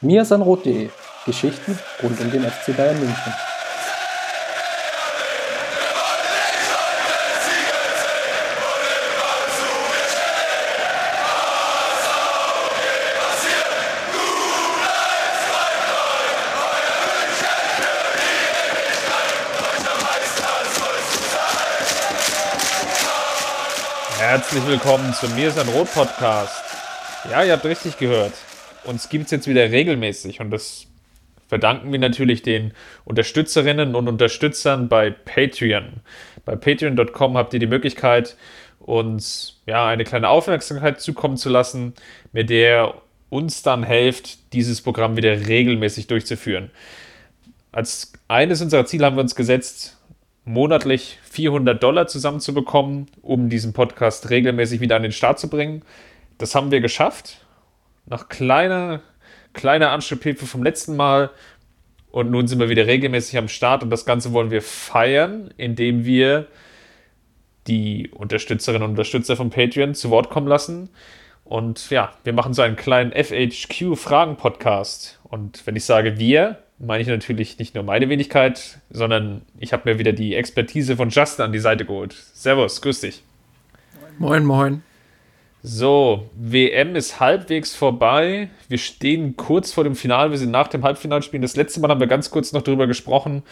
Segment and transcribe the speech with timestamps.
[0.00, 0.90] mirsanrot.de
[1.24, 3.34] Geschichten rund um den FC Bayern München.
[24.18, 26.62] Herzlich willkommen zum Mir ist ein Rot Podcast.
[27.30, 28.32] Ja, ihr habt richtig gehört.
[28.86, 30.86] Uns gibt es jetzt wieder regelmäßig und das
[31.48, 32.72] verdanken wir natürlich den
[33.04, 36.00] Unterstützerinnen und Unterstützern bei Patreon.
[36.44, 38.36] Bei patreon.com habt ihr die Möglichkeit,
[38.80, 41.94] uns ja, eine kleine Aufmerksamkeit zukommen zu lassen,
[42.32, 42.94] mit der
[43.28, 46.70] uns dann hilft, dieses Programm wieder regelmäßig durchzuführen.
[47.72, 49.98] Als eines unserer Ziele haben wir uns gesetzt,
[50.44, 55.82] monatlich 400 Dollar zusammenzubekommen, um diesen Podcast regelmäßig wieder an den Start zu bringen.
[56.38, 57.45] Das haben wir geschafft.
[58.06, 59.00] Nach kleiner,
[59.52, 61.30] kleiner Anschubhilfe vom letzten Mal.
[62.10, 66.06] Und nun sind wir wieder regelmäßig am Start und das Ganze wollen wir feiern, indem
[66.06, 66.46] wir
[67.66, 70.88] die Unterstützerinnen und Unterstützer von Patreon zu Wort kommen lassen.
[71.44, 75.20] Und ja, wir machen so einen kleinen FHQ-Fragen-Podcast.
[75.24, 79.90] Und wenn ich sage wir, meine ich natürlich nicht nur meine Wenigkeit, sondern ich habe
[79.90, 82.14] mir wieder die Expertise von Justin an die Seite geholt.
[82.34, 83.22] Servus, grüß dich.
[84.18, 84.82] Moin, moin.
[85.68, 88.50] So, WM ist halbwegs vorbei.
[88.68, 90.30] Wir stehen kurz vor dem Finale.
[90.30, 91.40] Wir sind nach dem Halbfinalspiel.
[91.40, 93.42] Das letzte Mal haben wir ganz kurz noch darüber gesprochen,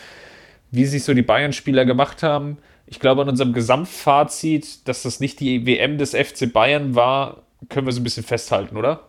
[0.70, 2.58] wie sich so die Bayern-Spieler gemacht haben.
[2.86, 7.84] Ich glaube, an unserem Gesamtfazit, dass das nicht die WM des FC Bayern war, können
[7.84, 9.08] wir so ein bisschen festhalten, oder?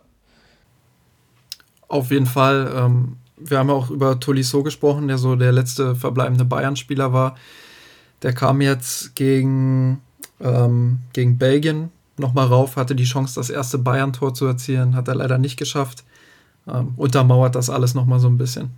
[1.87, 2.73] Auf jeden Fall.
[2.75, 7.35] Ähm, wir haben auch über Tolisso gesprochen, der so der letzte verbleibende Bayern-Spieler war.
[8.23, 10.01] Der kam jetzt gegen,
[10.41, 15.15] ähm, gegen Belgien nochmal rauf, hatte die Chance, das erste Bayern-Tor zu erzielen, hat er
[15.15, 16.03] leider nicht geschafft.
[16.67, 18.71] Ähm, untermauert das alles nochmal so ein bisschen.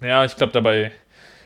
[0.00, 0.92] Ja, ich glaube, dabei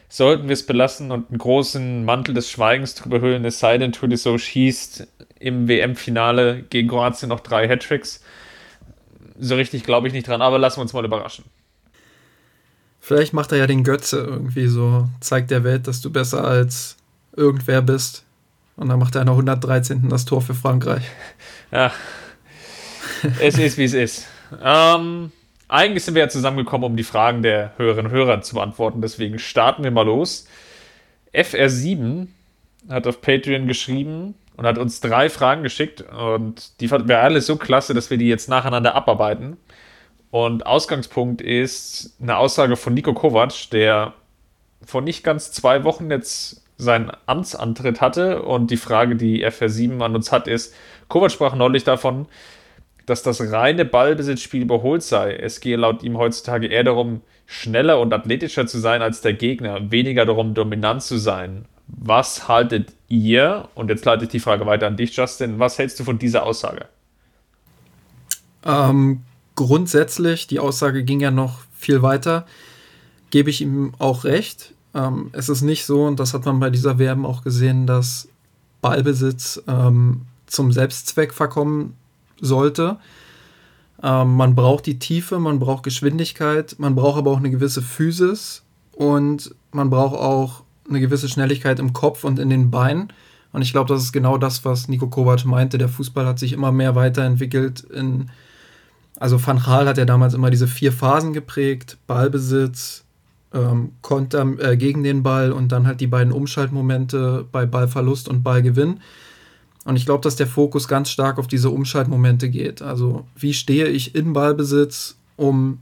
[0.08, 3.92] sollten wir es belassen und einen großen Mantel des Schweigens drüber hüllen, es sei denn,
[3.92, 5.06] Tolisso schießt
[5.38, 8.22] im WM-Finale gegen Kroatien noch drei Hattricks.
[9.38, 11.44] So richtig glaube ich nicht dran, aber lassen wir uns mal überraschen.
[13.00, 16.96] Vielleicht macht er ja den Götze irgendwie so, zeigt der Welt, dass du besser als
[17.36, 18.24] irgendwer bist.
[18.78, 20.08] Und dann macht er in der 113.
[20.08, 21.02] das Tor für Frankreich.
[21.70, 21.92] Ja,
[23.40, 24.26] es ist wie es ist.
[24.62, 25.32] Ähm,
[25.66, 29.02] eigentlich sind wir ja zusammengekommen, um die Fragen der Hörerinnen und Hörer zu beantworten.
[29.02, 30.46] Deswegen starten wir mal los.
[31.34, 32.28] FR7
[32.88, 36.02] hat auf Patreon geschrieben und hat uns drei Fragen geschickt.
[36.02, 39.56] Und die fanden wir alle so klasse, dass wir die jetzt nacheinander abarbeiten.
[40.30, 44.14] Und Ausgangspunkt ist eine Aussage von Nico Kovac, der
[44.84, 48.42] vor nicht ganz zwei Wochen jetzt seinen Amtsantritt hatte.
[48.42, 50.74] Und die Frage, die FR7 an uns hat, ist:
[51.08, 52.26] Kovac sprach neulich davon,
[53.04, 55.34] dass das reine Ballbesitzspiel überholt sei.
[55.34, 59.90] Es gehe laut ihm heutzutage eher darum, schneller und athletischer zu sein als der Gegner,
[59.90, 61.64] weniger darum, dominant zu sein.
[61.86, 63.68] Was haltet ihr?
[63.74, 65.58] Und jetzt leite ich die Frage weiter an dich, Justin.
[65.58, 66.86] Was hältst du von dieser Aussage?
[68.66, 69.22] Ähm,
[69.54, 72.46] grundsätzlich, die Aussage ging ja noch viel weiter,
[73.30, 74.74] gebe ich ihm auch recht.
[74.94, 78.28] Ähm, es ist nicht so, und das hat man bei dieser WM auch gesehen, dass
[78.80, 81.94] Ballbesitz ähm, zum Selbstzweck verkommen
[82.40, 82.98] sollte.
[84.02, 88.62] Ähm, man braucht die Tiefe, man braucht Geschwindigkeit, man braucht aber auch eine gewisse Physis
[88.92, 93.12] und man braucht auch eine gewisse Schnelligkeit im Kopf und in den Beinen.
[93.52, 95.78] Und ich glaube, das ist genau das, was Nico Kovac meinte.
[95.78, 98.30] Der Fußball hat sich immer mehr weiterentwickelt in
[99.20, 103.04] also Van Gaal hat ja damals immer diese vier Phasen geprägt: Ballbesitz,
[103.52, 108.42] ähm, Konter äh, gegen den Ball und dann halt die beiden Umschaltmomente bei Ballverlust und
[108.42, 109.00] Ballgewinn.
[109.84, 112.82] Und ich glaube, dass der Fokus ganz stark auf diese Umschaltmomente geht.
[112.82, 115.80] Also wie stehe ich in Ballbesitz, um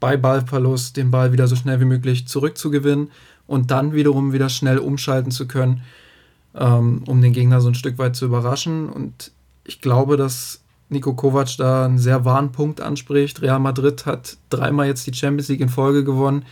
[0.00, 3.10] bei Ballverlust den Ball wieder so schnell wie möglich zurückzugewinnen
[3.46, 5.82] und dann wiederum wieder schnell umschalten zu können,
[6.54, 8.88] ähm, um den Gegner so ein Stück weit zu überraschen.
[8.88, 9.30] Und
[9.64, 13.42] ich glaube, dass Nico Kovac da einen sehr wahren Punkt anspricht.
[13.42, 16.44] Real Madrid hat dreimal jetzt die Champions League in Folge gewonnen.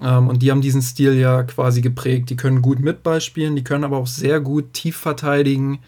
[0.00, 2.30] Ähm, und die haben diesen Stil ja quasi geprägt.
[2.30, 5.80] Die können gut mit Ball spielen, die können aber auch sehr gut tief verteidigen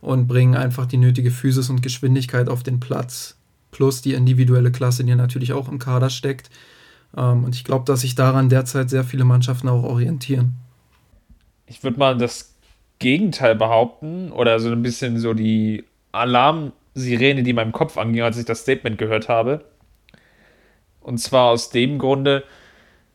[0.00, 3.36] und bringen einfach die nötige Physis und Geschwindigkeit auf den Platz.
[3.70, 6.50] Plus die individuelle Klasse, die natürlich auch im Kader steckt.
[7.16, 10.54] Ähm, und ich glaube, dass sich daran derzeit sehr viele Mannschaften auch orientieren.
[11.66, 12.54] Ich würde mal das
[12.98, 18.22] Gegenteil behaupten oder so ein bisschen so die Alarm- Sirene, die in meinem Kopf anging,
[18.22, 19.64] als ich das Statement gehört habe.
[21.00, 22.44] Und zwar aus dem Grunde,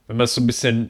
[0.10, 0.90] wenn man es so ein bisschen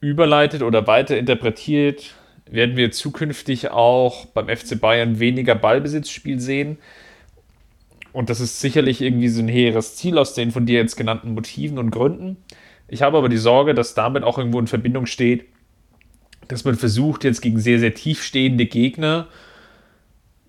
[0.00, 2.14] überleitet oder weiter interpretiert,
[2.46, 6.78] werden wir zukünftig auch beim FC Bayern weniger Ballbesitzspiel sehen.
[8.12, 11.34] Und das ist sicherlich irgendwie so ein hehres Ziel aus den von dir jetzt genannten
[11.34, 12.36] Motiven und Gründen.
[12.86, 15.46] Ich habe aber die Sorge, dass damit auch irgendwo in Verbindung steht,
[16.46, 19.26] dass man versucht, jetzt gegen sehr, sehr tiefstehende Gegner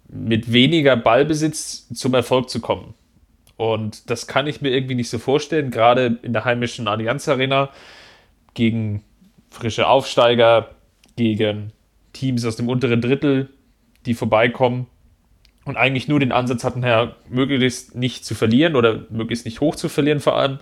[0.10, 2.94] mit weniger Ballbesitz zum Erfolg zu kommen.
[3.58, 7.70] Und das kann ich mir irgendwie nicht so vorstellen, gerade in der heimischen Allianz Arena
[8.54, 9.04] gegen
[9.50, 10.70] frische Aufsteiger,
[11.16, 11.72] gegen
[12.14, 13.50] Teams aus dem unteren Drittel,
[14.06, 14.88] die vorbeikommen
[15.66, 19.76] und eigentlich nur den Ansatz hatten, ja, möglichst nicht zu verlieren oder möglichst nicht hoch
[19.76, 20.60] zu verlieren vor allem,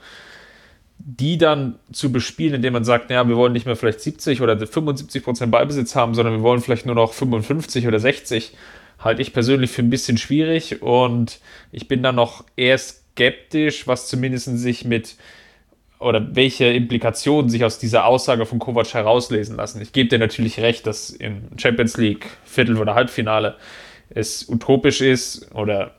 [1.00, 4.56] die dann zu bespielen, indem man sagt, ja, wir wollen nicht mehr vielleicht 70 oder
[4.60, 8.56] 75 Prozent Ballbesitz haben, sondern wir wollen vielleicht nur noch 55 oder 60,
[9.04, 11.40] halte ich persönlich für ein bisschen schwierig und
[11.72, 15.16] ich bin dann noch eher skeptisch, was zumindest sich mit
[16.00, 19.82] oder welche Implikationen sich aus dieser Aussage von Kovac herauslesen lassen.
[19.82, 23.56] Ich gebe dir natürlich recht, dass im Champions League Viertel- oder Halbfinale
[24.10, 25.92] es utopisch ist oder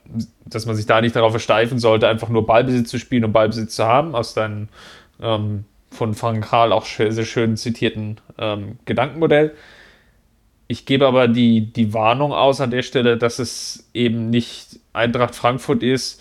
[0.44, 3.76] dass man sich da nicht darauf versteifen sollte, einfach nur Ballbesitz zu spielen und Ballbesitz
[3.76, 4.68] zu haben, aus deinem
[5.20, 9.54] ähm, von Frank Karl auch sehr schön zitierten ähm, Gedankenmodell.
[10.72, 15.34] Ich gebe aber die, die Warnung aus an der Stelle, dass es eben nicht Eintracht
[15.34, 16.18] Frankfurt ist,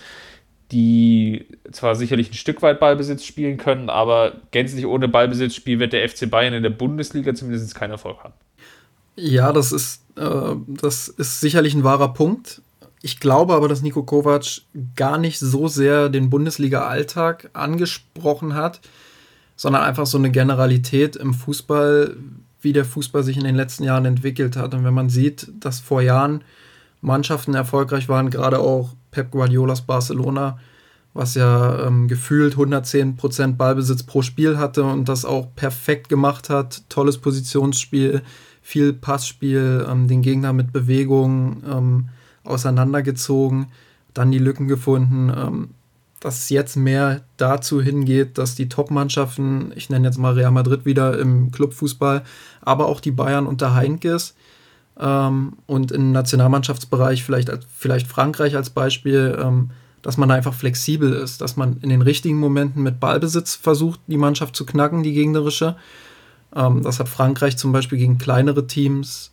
[0.73, 6.07] die zwar sicherlich ein Stück weit Ballbesitz spielen können, aber gänzlich ohne Ballbesitzspiel wird der
[6.07, 8.33] FC Bayern in der Bundesliga zumindest keinen Erfolg haben.
[9.15, 12.61] Ja, das ist, äh, das ist sicherlich ein wahrer Punkt.
[13.01, 14.63] Ich glaube aber, dass Nico Kovac
[14.97, 18.81] gar nicht so sehr den Bundesliga-Alltag angesprochen hat,
[19.55, 22.17] sondern einfach so eine Generalität im Fußball,
[22.61, 24.73] wie der Fußball sich in den letzten Jahren entwickelt hat.
[24.73, 26.43] Und wenn man sieht, dass vor Jahren
[27.01, 30.59] Mannschaften erfolgreich waren, gerade auch Pep Guardiolas Barcelona,
[31.13, 36.83] was ja ähm, gefühlt 110% Ballbesitz pro Spiel hatte und das auch perfekt gemacht hat.
[36.89, 38.21] Tolles Positionsspiel,
[38.61, 42.09] viel Passspiel, ähm, den Gegner mit Bewegung ähm,
[42.43, 43.67] auseinandergezogen,
[44.13, 45.73] dann die Lücken gefunden.
[46.21, 50.85] Dass es jetzt mehr dazu hingeht, dass die Top-Mannschaften, ich nenne jetzt mal Real Madrid
[50.85, 52.23] wieder im Clubfußball,
[52.61, 54.35] aber auch die Bayern unter Heinkes
[54.99, 59.71] ähm, und im Nationalmannschaftsbereich vielleicht, vielleicht Frankreich als Beispiel, ähm,
[60.01, 63.99] dass man da einfach flexibel ist, dass man in den richtigen Momenten mit Ballbesitz versucht,
[64.07, 65.75] die Mannschaft zu knacken, die gegnerische.
[66.55, 69.31] Ähm, das hat Frankreich zum Beispiel gegen kleinere Teams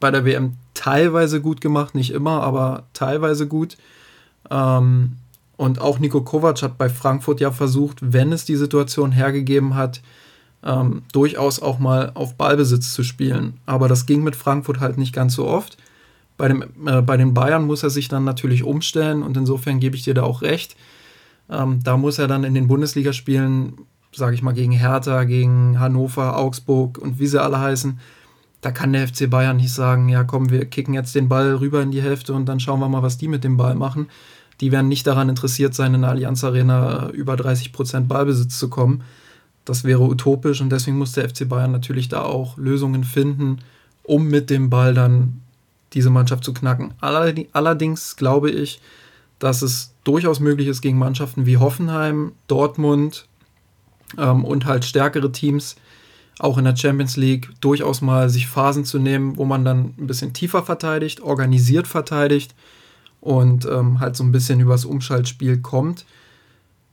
[0.00, 3.76] bei der WM teilweise gut gemacht, nicht immer, aber teilweise gut.
[4.50, 5.16] Ähm,
[5.58, 10.00] und auch Nico Kovac hat bei Frankfurt ja versucht, wenn es die Situation hergegeben hat,
[10.62, 13.54] ähm, durchaus auch mal auf Ballbesitz zu spielen.
[13.66, 15.76] Aber das ging mit Frankfurt halt nicht ganz so oft.
[16.36, 19.96] Bei, dem, äh, bei den Bayern muss er sich dann natürlich umstellen und insofern gebe
[19.96, 20.76] ich dir da auch recht.
[21.50, 23.78] Ähm, da muss er dann in den Bundesligaspielen,
[24.14, 27.98] sage ich mal, gegen Hertha, gegen Hannover, Augsburg und wie sie alle heißen,
[28.60, 31.82] da kann der FC Bayern nicht sagen, ja komm, wir kicken jetzt den Ball rüber
[31.82, 34.08] in die Hälfte und dann schauen wir mal, was die mit dem Ball machen
[34.60, 38.68] die werden nicht daran interessiert sein, in der Allianz Arena über 30 Prozent Ballbesitz zu
[38.68, 39.02] kommen.
[39.64, 43.58] Das wäre utopisch und deswegen muss der FC Bayern natürlich da auch Lösungen finden,
[44.02, 45.42] um mit dem Ball dann
[45.92, 46.94] diese Mannschaft zu knacken.
[47.00, 48.80] Allerdings glaube ich,
[49.38, 53.26] dass es durchaus möglich ist, gegen Mannschaften wie Hoffenheim, Dortmund
[54.16, 55.76] ähm, und halt stärkere Teams
[56.38, 60.06] auch in der Champions League durchaus mal sich Phasen zu nehmen, wo man dann ein
[60.06, 62.54] bisschen tiefer verteidigt, organisiert verteidigt
[63.20, 66.04] und ähm, halt so ein bisschen übers Umschaltspiel kommt.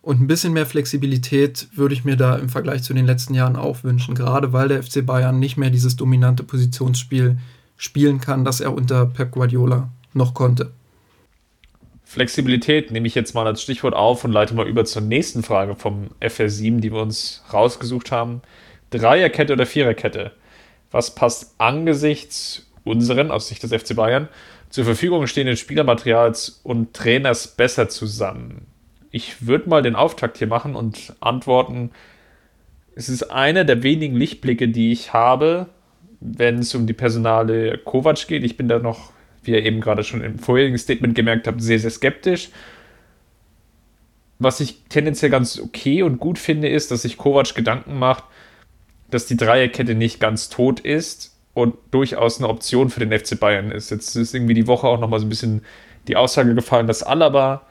[0.02, 3.56] Und ein bisschen mehr Flexibilität würde ich mir da im Vergleich zu den letzten Jahren
[3.56, 7.38] auch wünschen, gerade weil der FC Bayern nicht mehr dieses dominante Positionsspiel
[7.78, 10.72] spielen kann, das er unter Pep Guardiola noch konnte.
[12.04, 15.76] Flexibilität nehme ich jetzt mal als Stichwort auf und leite mal über zur nächsten Frage
[15.76, 18.42] vom FR7, die wir uns rausgesucht haben.
[18.92, 20.32] Dreierkette oder Viererkette?
[20.92, 24.30] Was passt angesichts unseren, aus Sicht des FC Bayern,
[24.76, 28.68] zur Verfügung stehenden Spielermaterials und Trainers besser zusammen?
[29.10, 31.92] Ich würde mal den Auftakt hier machen und antworten,
[32.94, 35.68] es ist einer der wenigen Lichtblicke, die ich habe,
[36.20, 38.44] wenn es um die Personale Kovac geht.
[38.44, 39.14] Ich bin da noch,
[39.44, 42.50] wie ihr eben gerade schon im vorherigen Statement gemerkt habt, sehr, sehr skeptisch.
[44.40, 48.26] Was ich tendenziell ganz okay und gut finde, ist, dass sich Kovac Gedanken macht,
[49.10, 53.72] dass die Dreierkette nicht ganz tot ist und durchaus eine Option für den FC Bayern
[53.72, 53.90] ist.
[53.90, 55.62] Jetzt ist irgendwie die Woche auch nochmal so ein bisschen
[56.08, 57.62] die Aussage gefallen, dass Alaba,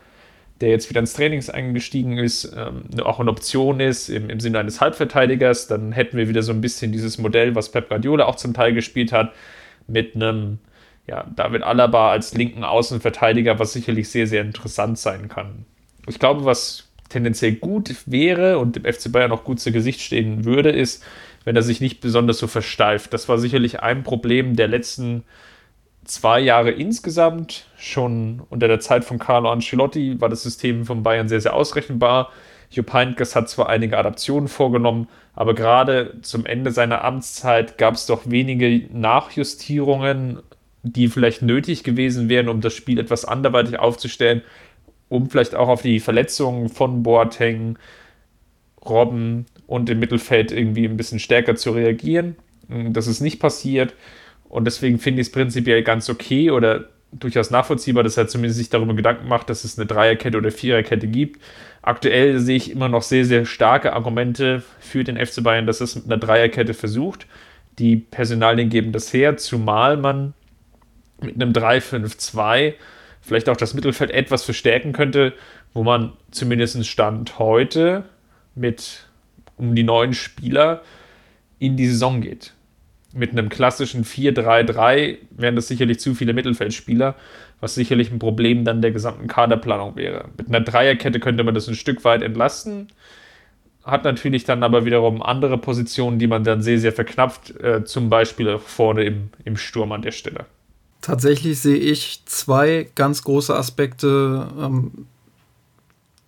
[0.63, 4.59] der jetzt wieder ins Trainings eingestiegen ist, ähm, auch eine Option ist im, im Sinne
[4.59, 5.67] eines Halbverteidigers.
[5.67, 8.73] Dann hätten wir wieder so ein bisschen dieses Modell, was Pep Guardiola auch zum Teil
[8.73, 9.35] gespielt hat,
[9.87, 10.59] mit einem
[11.07, 15.67] ja, David Alaba als linken Außenverteidiger, was sicherlich sehr, sehr interessant sein kann.
[16.09, 20.47] Ich glaube, was tendenziell gut wäre und dem FC Bayern auch gut zu Gesicht stehen
[20.47, 21.05] würde, ist,
[21.45, 23.13] wenn er sich nicht besonders so versteift.
[23.13, 25.25] Das war sicherlich ein Problem der letzten
[26.05, 27.67] zwei Jahre insgesamt.
[27.77, 32.31] Schon unter der Zeit von Carlo Ancelotti war das System von Bayern sehr, sehr ausrechenbar.
[32.71, 38.07] Jupp Heynckes hat zwar einige Adaptionen vorgenommen, aber gerade zum Ende seiner Amtszeit gab es
[38.07, 40.41] doch wenige Nachjustierungen,
[40.83, 44.43] die vielleicht nötig gewesen wären, um das Spiel etwas anderweitig aufzustellen,
[45.09, 47.79] um vielleicht auch auf die Verletzungen von Boateng,
[48.85, 52.37] Robben und im Mittelfeld irgendwie ein bisschen stärker zu reagieren.
[52.69, 53.95] Das ist nicht passiert.
[54.49, 58.71] Und deswegen finde ich es prinzipiell ganz okay oder durchaus nachvollziehbar, dass er zumindest sich
[58.71, 61.41] darüber Gedanken macht, dass es eine Dreierkette oder Viererkette gibt.
[61.83, 65.95] Aktuell sehe ich immer noch sehr, sehr starke Argumente für den FC Bayern, dass es
[65.95, 67.27] mit einer Dreierkette versucht.
[67.79, 70.35] Die Personalien geben das her, zumal man
[71.21, 72.75] mit einem 3-5-2
[73.21, 75.33] vielleicht auch das Mittelfeld etwas verstärken könnte,
[75.73, 78.05] wo man zumindest Stand heute
[78.55, 79.07] mit
[79.57, 80.83] um die neun Spieler
[81.59, 82.53] in die Saison geht
[83.15, 87.15] mit einem klassischen 4-3-3 wären das sicherlich zu viele Mittelfeldspieler,
[87.61, 90.29] was sicherlich ein Problem dann der gesamten Kaderplanung wäre.
[90.37, 92.89] Mit einer Dreierkette könnte man das ein Stück weit entlasten,
[93.85, 98.11] hat natürlich dann aber wiederum andere Positionen, die man dann sehr, sehr verknappt, äh, zum
[98.11, 100.47] Beispiel vorne im, im Sturm an der Stelle.
[101.01, 105.07] Tatsächlich sehe ich zwei ganz große Aspekte, ähm,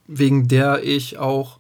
[0.07, 1.59] wegen der ich auch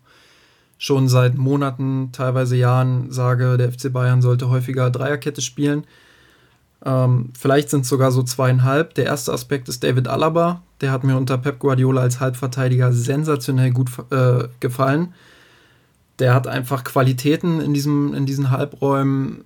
[0.78, 5.84] schon seit Monaten, teilweise Jahren sage, der FC Bayern sollte häufiger Dreierkette spielen.
[6.84, 8.94] Ähm, vielleicht sind es sogar so zweieinhalb.
[8.94, 10.62] Der erste Aspekt ist David Alaba.
[10.80, 15.14] Der hat mir unter Pep Guardiola als Halbverteidiger sensationell gut äh, gefallen.
[16.18, 19.44] Der hat einfach Qualitäten in, diesem, in diesen Halbräumen,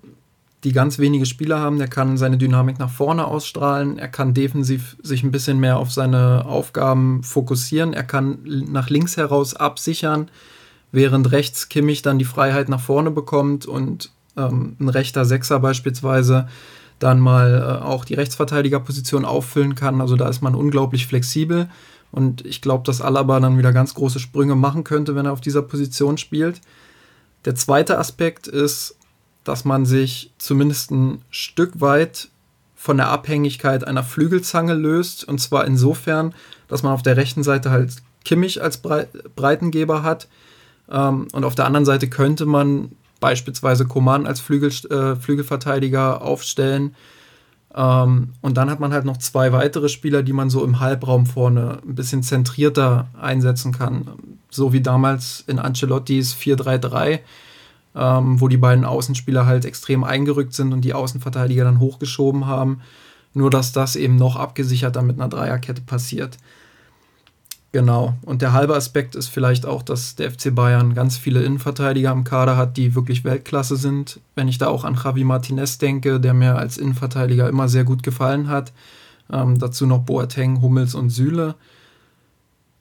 [0.65, 1.79] die ganz wenige Spieler haben.
[1.79, 3.99] Der kann seine Dynamik nach vorne ausstrahlen.
[3.99, 7.93] Er kann defensiv sich ein bisschen mehr auf seine Aufgaben fokussieren.
[7.93, 10.31] Er kann nach links heraus absichern
[10.93, 16.49] während rechts Kimmich dann die Freiheit nach vorne bekommt und ähm, ein rechter Sechser beispielsweise
[16.99, 20.01] dann mal äh, auch die Rechtsverteidigerposition auffüllen kann.
[20.01, 21.69] Also da ist man unglaublich flexibel
[22.13, 25.41] und ich glaube, dass Alaba dann wieder ganz große Sprünge machen könnte, wenn er auf
[25.41, 26.61] dieser Position spielt.
[27.45, 28.97] Der zweite Aspekt ist,
[29.45, 32.29] dass man sich zumindest ein Stück weit
[32.75, 35.25] von der Abhängigkeit einer Flügelzange löst.
[35.27, 36.35] Und zwar insofern,
[36.69, 37.93] dass man auf der rechten Seite halt
[38.25, 40.29] Kimmich als Breitengeber hat,
[40.91, 46.95] ähm, und auf der anderen Seite könnte man beispielsweise Coman als Flügel, äh, Flügelverteidiger aufstellen.
[47.75, 51.27] Ähm, und dann hat man halt noch zwei weitere Spieler, die man so im Halbraum
[51.27, 54.09] vorne ein bisschen zentrierter einsetzen kann.
[54.51, 57.21] So wie damals in Ancelottis 4-3-3,
[57.95, 62.81] ähm, wo die beiden Außenspieler halt extrem eingerückt sind und die Außenverteidiger dann hochgeschoben haben.
[63.33, 66.39] Nur dass das eben noch abgesicherter mit einer Dreierkette passiert.
[67.73, 68.15] Genau.
[68.23, 72.25] Und der halbe Aspekt ist vielleicht auch, dass der FC Bayern ganz viele Innenverteidiger im
[72.25, 74.19] Kader hat, die wirklich Weltklasse sind.
[74.35, 78.03] Wenn ich da auch an Javi Martinez denke, der mir als Innenverteidiger immer sehr gut
[78.03, 78.73] gefallen hat.
[79.33, 81.55] Ähm, dazu noch Boateng, Hummels und Süle.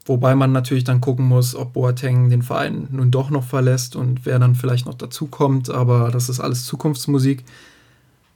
[0.06, 4.26] Wobei man natürlich dann gucken muss, ob Boateng den Verein nun doch noch verlässt und
[4.26, 5.70] wer dann vielleicht noch dazukommt.
[5.70, 7.44] Aber das ist alles Zukunftsmusik.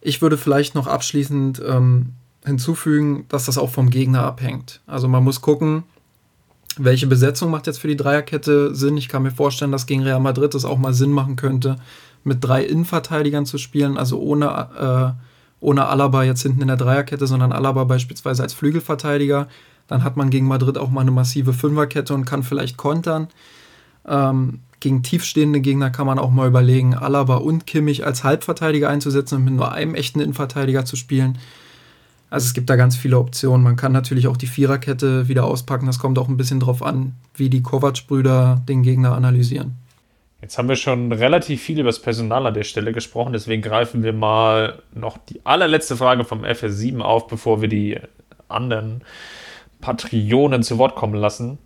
[0.00, 2.12] Ich würde vielleicht noch abschließend ähm,
[2.44, 4.82] hinzufügen, dass das auch vom Gegner abhängt.
[4.86, 5.82] Also man muss gucken,
[6.78, 8.96] welche Besetzung macht jetzt für die Dreierkette Sinn?
[8.96, 11.76] Ich kann mir vorstellen, dass gegen Real Madrid es auch mal Sinn machen könnte,
[12.24, 15.24] mit drei Innenverteidigern zu spielen, also ohne, äh,
[15.60, 19.48] ohne Alaba jetzt hinten in der Dreierkette, sondern Alaba beispielsweise als Flügelverteidiger.
[19.86, 23.28] Dann hat man gegen Madrid auch mal eine massive Fünferkette und kann vielleicht kontern.
[24.06, 29.36] Ähm, gegen tiefstehende Gegner kann man auch mal überlegen, Alaba und Kimmich als Halbverteidiger einzusetzen
[29.36, 31.38] und mit nur einem echten Innenverteidiger zu spielen.
[32.34, 33.62] Also es gibt da ganz viele Optionen.
[33.62, 35.86] Man kann natürlich auch die Viererkette wieder auspacken.
[35.86, 39.76] Das kommt auch ein bisschen drauf an, wie die Kovac-Brüder den Gegner analysieren.
[40.42, 44.02] Jetzt haben wir schon relativ viel über das Personal an der Stelle gesprochen, deswegen greifen
[44.02, 48.00] wir mal noch die allerletzte Frage vom FS7 auf, bevor wir die
[48.48, 49.02] anderen
[49.80, 51.58] Patreonen zu Wort kommen lassen.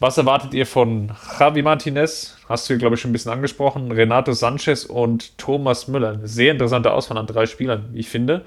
[0.00, 2.36] Was erwartet ihr von Javi Martinez?
[2.46, 3.90] Hast du, glaube ich, schon ein bisschen angesprochen.
[3.90, 6.10] Renato Sanchez und Thomas Müller.
[6.10, 8.44] Eine sehr interessante Auswahl an drei Spielern, wie ich finde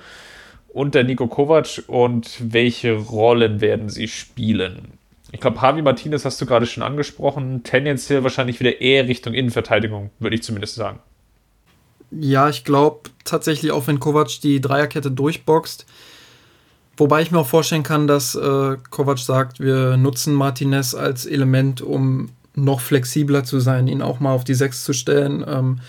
[0.74, 4.98] und der Nico Kovac und welche Rollen werden sie spielen?
[5.32, 7.64] Ich glaube, Javi Martinez hast du gerade schon angesprochen.
[7.64, 11.00] Tendenziell wahrscheinlich wieder eher Richtung Innenverteidigung, würde ich zumindest sagen.
[12.12, 15.88] Ja, ich glaube tatsächlich, auch wenn Kovac die Dreierkette durchboxt,
[16.98, 21.82] wobei ich mir auch vorstellen kann, dass äh, Kovac sagt, wir nutzen Martinez als Element,
[21.82, 25.44] um noch flexibler zu sein, ihn auch mal auf die Sechs zu stellen.
[25.48, 25.80] Ähm,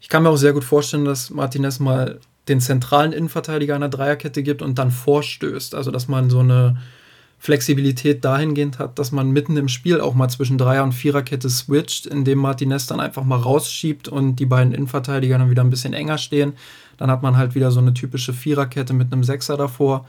[0.00, 4.42] ich kann mir auch sehr gut vorstellen, dass Martinez mal den zentralen Innenverteidiger einer Dreierkette
[4.42, 5.74] gibt und dann vorstößt.
[5.74, 6.76] Also dass man so eine
[7.38, 12.06] Flexibilität dahingehend hat, dass man mitten im Spiel auch mal zwischen Dreier- und Viererkette switcht,
[12.06, 16.18] indem Martinez dann einfach mal rausschiebt und die beiden Innenverteidiger dann wieder ein bisschen enger
[16.18, 16.54] stehen.
[16.96, 20.06] Dann hat man halt wieder so eine typische Viererkette mit einem Sechser davor.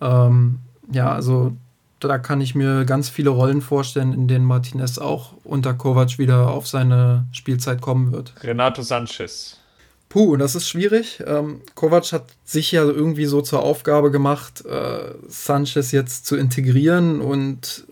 [0.00, 0.58] Ähm,
[0.90, 1.52] ja, also
[2.00, 6.50] da kann ich mir ganz viele Rollen vorstellen, in denen Martinez auch unter Kovac wieder
[6.50, 8.34] auf seine Spielzeit kommen wird.
[8.42, 9.58] Renato Sanchez.
[10.08, 11.22] Puh, das ist schwierig.
[11.26, 17.20] Ähm, Kovac hat sich ja irgendwie so zur Aufgabe gemacht, äh, Sanchez jetzt zu integrieren
[17.20, 17.86] und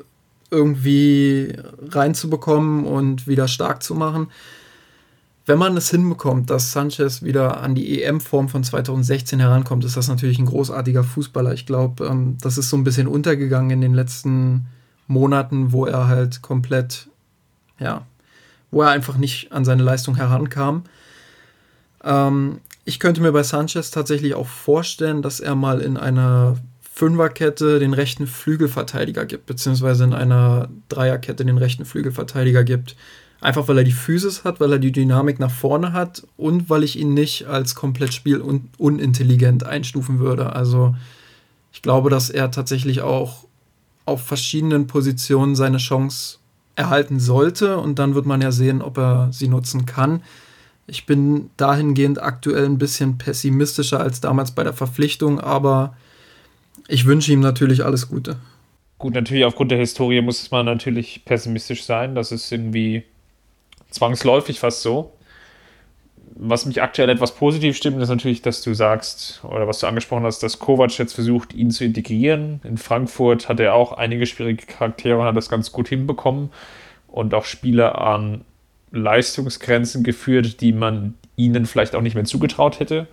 [0.50, 1.54] irgendwie
[1.88, 4.28] reinzubekommen und wieder stark zu machen.
[5.44, 10.08] Wenn man es hinbekommt, dass Sanchez wieder an die EM-Form von 2016 herankommt, ist das
[10.08, 11.52] natürlich ein großartiger Fußballer.
[11.52, 14.66] Ich glaube, ähm, das ist so ein bisschen untergegangen in den letzten
[15.06, 17.08] Monaten, wo er halt komplett,
[17.78, 18.06] ja,
[18.70, 20.82] wo er einfach nicht an seine Leistung herankam.
[22.06, 27.78] Ähm, ich könnte mir bei Sanchez tatsächlich auch vorstellen, dass er mal in einer Fünferkette
[27.78, 32.96] den rechten Flügelverteidiger gibt, beziehungsweise in einer Dreierkette den rechten Flügelverteidiger gibt.
[33.42, 36.84] Einfach weil er die Physis hat, weil er die Dynamik nach vorne hat und weil
[36.84, 40.54] ich ihn nicht als komplett spielunintelligent einstufen würde.
[40.54, 40.96] Also
[41.70, 43.44] ich glaube, dass er tatsächlich auch
[44.06, 46.38] auf verschiedenen Positionen seine Chance
[46.76, 50.22] erhalten sollte und dann wird man ja sehen, ob er sie nutzen kann.
[50.86, 55.96] Ich bin dahingehend aktuell ein bisschen pessimistischer als damals bei der Verpflichtung, aber
[56.88, 58.36] ich wünsche ihm natürlich alles Gute.
[58.98, 62.14] Gut, natürlich aufgrund der Historie muss man natürlich pessimistisch sein.
[62.14, 63.02] Das ist irgendwie
[63.90, 65.12] zwangsläufig fast so.
[66.38, 70.24] Was mich aktuell etwas positiv stimmt, ist natürlich, dass du sagst, oder was du angesprochen
[70.24, 72.60] hast, dass Kovac jetzt versucht, ihn zu integrieren.
[72.62, 76.50] In Frankfurt hat er auch einige schwierige Charaktere und hat das ganz gut hinbekommen
[77.08, 78.44] und auch Spieler an
[78.96, 83.06] Leistungsgrenzen geführt, die man ihnen vielleicht auch nicht mehr zugetraut hätte.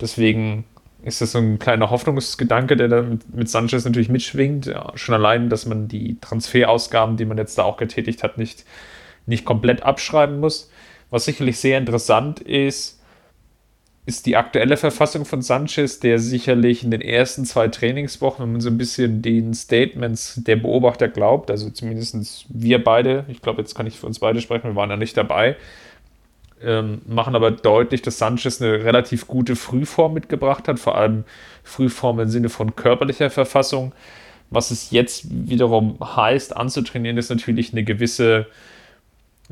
[0.00, 0.64] Deswegen
[1.02, 4.66] ist das so ein kleiner Hoffnungsgedanke, der da mit, Sanchez natürlich mitschwingt.
[4.66, 8.64] Ja, schon allein, dass man die Transferausgaben, die man jetzt da auch getätigt hat, nicht,
[9.26, 10.70] nicht komplett abschreiben muss.
[11.10, 12.99] Was sicherlich sehr interessant ist,
[14.06, 18.60] ist die aktuelle Verfassung von Sanchez, der sicherlich in den ersten zwei Trainingswochen, wenn man
[18.60, 23.74] so ein bisschen den Statements der Beobachter glaubt, also zumindest wir beide, ich glaube, jetzt
[23.74, 25.56] kann ich für uns beide sprechen, wir waren ja nicht dabei,
[26.62, 31.24] ähm, machen aber deutlich, dass Sanchez eine relativ gute Frühform mitgebracht hat, vor allem
[31.62, 33.92] Frühform im Sinne von körperlicher Verfassung.
[34.50, 38.46] Was es jetzt wiederum heißt, anzutrainieren, ist natürlich eine gewisse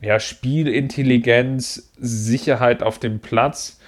[0.01, 3.79] ja, Spielintelligenz, Sicherheit auf dem Platz.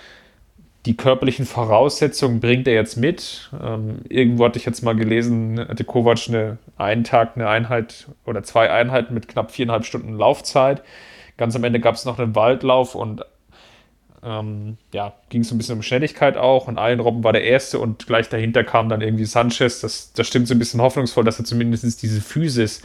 [0.87, 3.51] Die körperlichen Voraussetzungen bringt er jetzt mit.
[3.62, 8.43] Ähm, irgendwo hatte ich jetzt mal gelesen, hatte Kovac eine, einen Tag eine Einheit oder
[8.43, 10.83] zwei Einheiten mit knapp viereinhalb Stunden Laufzeit.
[11.37, 13.23] Ganz am Ende gab es noch einen Waldlauf und
[14.23, 16.69] ähm, ja, ging es ein bisschen um Schnelligkeit auch.
[16.69, 19.81] Und Allen Robben war der Erste und gleich dahinter kam dann irgendwie Sanchez.
[19.81, 22.83] Das, das stimmt so ein bisschen hoffnungsvoll, dass er zumindest diese Physis,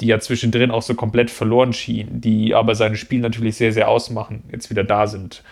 [0.00, 3.88] die ja zwischendrin auch so komplett verloren schien, die aber sein Spiel natürlich sehr, sehr
[3.88, 5.42] ausmachen, jetzt wieder da sind.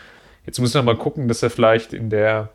[0.48, 2.48] Jetzt müssen wir mal gucken, dass er vielleicht in der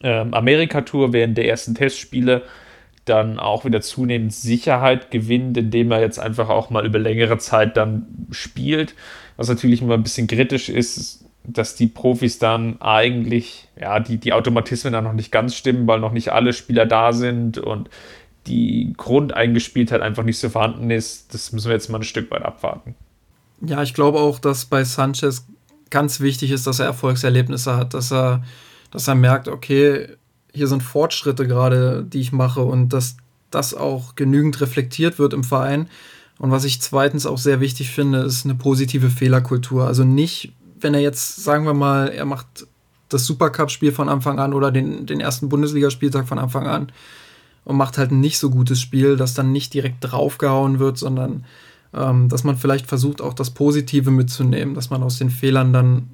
[0.00, 2.44] ähm, Amerika-Tour während der ersten Testspiele
[3.04, 7.76] dann auch wieder zunehmend Sicherheit gewinnt, indem er jetzt einfach auch mal über längere Zeit
[7.76, 8.94] dann spielt.
[9.36, 14.32] Was natürlich immer ein bisschen kritisch ist, dass die Profis dann eigentlich, ja, die, die
[14.32, 17.90] Automatismen dann noch nicht ganz stimmen, weil noch nicht alle Spieler da sind und
[18.46, 21.34] die Grundeingespieltheit einfach nicht so vorhanden ist.
[21.34, 22.94] Das müssen wir jetzt mal ein Stück weit abwarten.
[23.60, 25.44] Ja, ich glaube auch, dass bei Sanchez
[25.90, 28.42] ganz wichtig ist, dass er Erfolgserlebnisse hat, dass er,
[28.90, 30.08] dass er merkt, okay,
[30.52, 33.16] hier sind Fortschritte gerade, die ich mache und dass
[33.50, 35.88] das auch genügend reflektiert wird im Verein.
[36.38, 39.86] Und was ich zweitens auch sehr wichtig finde, ist eine positive Fehlerkultur.
[39.86, 42.66] Also nicht, wenn er jetzt, sagen wir mal, er macht
[43.08, 46.92] das Supercup-Spiel von Anfang an oder den, den ersten Bundesligaspieltag von Anfang an
[47.64, 51.44] und macht halt ein nicht so gutes Spiel, das dann nicht direkt draufgehauen wird, sondern
[51.94, 56.10] ähm, dass man vielleicht versucht, auch das Positive mitzunehmen, dass man aus den Fehlern dann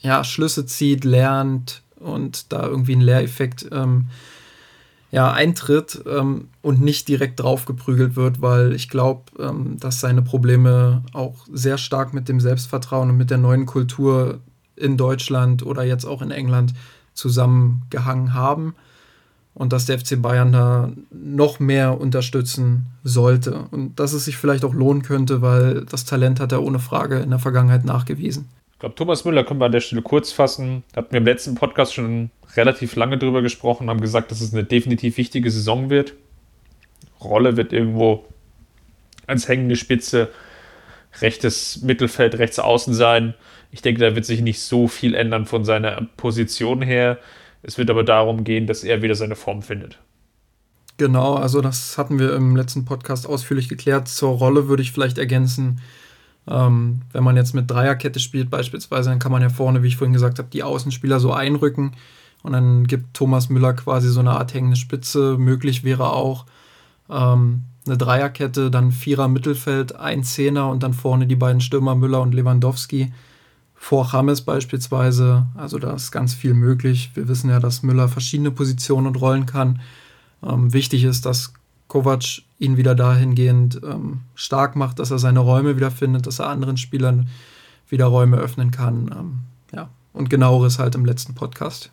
[0.00, 4.06] ja, Schlüsse zieht, lernt, und da irgendwie ein Lehreffekt ähm,
[5.10, 11.02] ja, eintritt ähm, und nicht direkt draufgeprügelt wird, weil ich glaube, ähm, dass seine Probleme
[11.12, 14.40] auch sehr stark mit dem Selbstvertrauen und mit der neuen Kultur
[14.76, 16.74] in Deutschland oder jetzt auch in England
[17.14, 18.74] zusammengehangen haben
[19.58, 24.64] und dass der FC Bayern da noch mehr unterstützen sollte und dass es sich vielleicht
[24.64, 28.48] auch lohnen könnte, weil das Talent hat er ohne Frage in der Vergangenheit nachgewiesen.
[28.74, 30.84] Ich glaube, Thomas Müller können wir an der Stelle kurz fassen.
[30.94, 34.62] Hatten wir im letzten Podcast schon relativ lange drüber gesprochen, haben gesagt, dass es eine
[34.62, 36.14] definitiv wichtige Saison wird.
[37.20, 38.26] Rolle wird irgendwo
[39.26, 40.28] als hängende Spitze,
[41.20, 43.34] rechtes Mittelfeld, rechts außen sein.
[43.72, 47.18] Ich denke, da wird sich nicht so viel ändern von seiner Position her.
[47.62, 49.98] Es wird aber darum gehen, dass er wieder seine Form findet.
[50.96, 54.08] Genau, also das hatten wir im letzten Podcast ausführlich geklärt.
[54.08, 55.80] Zur Rolle würde ich vielleicht ergänzen,
[56.48, 59.96] ähm, wenn man jetzt mit Dreierkette spielt beispielsweise, dann kann man ja vorne, wie ich
[59.96, 61.92] vorhin gesagt habe, die Außenspieler so einrücken
[62.42, 65.36] Und dann gibt Thomas Müller quasi so eine Art hängende Spitze.
[65.38, 66.46] Möglich wäre auch
[67.10, 72.22] ähm, eine Dreierkette, dann Vierer Mittelfeld, ein Zehner und dann vorne die beiden Stürmer Müller
[72.22, 73.12] und Lewandowski.
[73.80, 75.46] Vor James beispielsweise.
[75.54, 77.12] Also da ist ganz viel möglich.
[77.14, 79.80] Wir wissen ja, dass Müller verschiedene Positionen und Rollen kann.
[80.42, 81.54] Ähm, wichtig ist, dass
[81.86, 86.48] Kovac ihn wieder dahingehend ähm, stark macht, dass er seine Räume wieder findet, dass er
[86.48, 87.28] anderen Spielern
[87.88, 89.14] wieder Räume öffnen kann.
[89.16, 89.38] Ähm,
[89.72, 91.90] ja, und genaueres halt im letzten Podcast.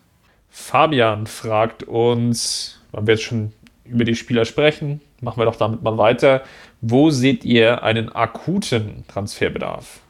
[0.50, 3.52] Fabian fragt uns, weil wir jetzt schon
[3.84, 6.42] über die Spieler sprechen, machen wir doch damit mal weiter.
[6.80, 10.00] Wo seht ihr einen akuten Transferbedarf?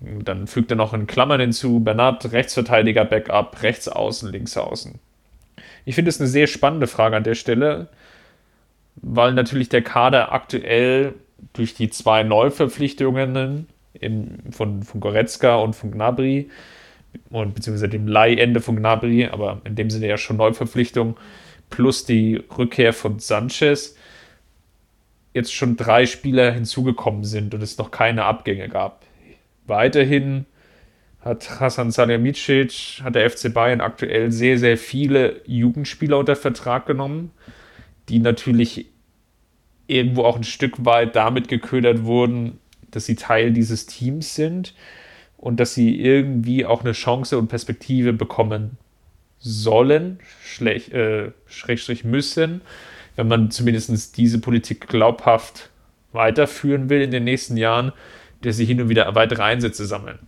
[0.00, 4.98] Dann fügt er noch in Klammern hinzu, Bernat, Rechtsverteidiger, Backup, Rechtsaußen, Linksaußen.
[5.84, 7.88] Ich finde es eine sehr spannende Frage an der Stelle,
[8.96, 11.14] weil natürlich der Kader aktuell
[11.52, 16.50] durch die zwei Neuverpflichtungen im, von, von Goretzka und von Gnabry
[17.30, 21.16] und beziehungsweise dem Leihende von Gnabry, aber in dem Sinne ja schon Neuverpflichtung,
[21.70, 23.96] plus die Rückkehr von Sanchez,
[25.32, 29.02] jetzt schon drei Spieler hinzugekommen sind und es noch keine Abgänge gab.
[29.66, 30.46] Weiterhin
[31.20, 37.30] hat Hasan Salihamidzic, hat der FC Bayern aktuell sehr, sehr viele Jugendspieler unter Vertrag genommen,
[38.08, 38.86] die natürlich
[39.86, 42.58] irgendwo auch ein Stück weit damit geködert wurden,
[42.90, 44.74] dass sie Teil dieses Teams sind
[45.36, 48.78] und dass sie irgendwie auch eine Chance und Perspektive bekommen
[49.38, 52.62] sollen, schlecht, äh, schrägstrich müssen,
[53.16, 55.70] wenn man zumindest diese Politik glaubhaft
[56.12, 57.92] weiterführen will in den nächsten Jahren,
[58.46, 60.18] dass sie hin und wieder weitere Einsätze sammeln.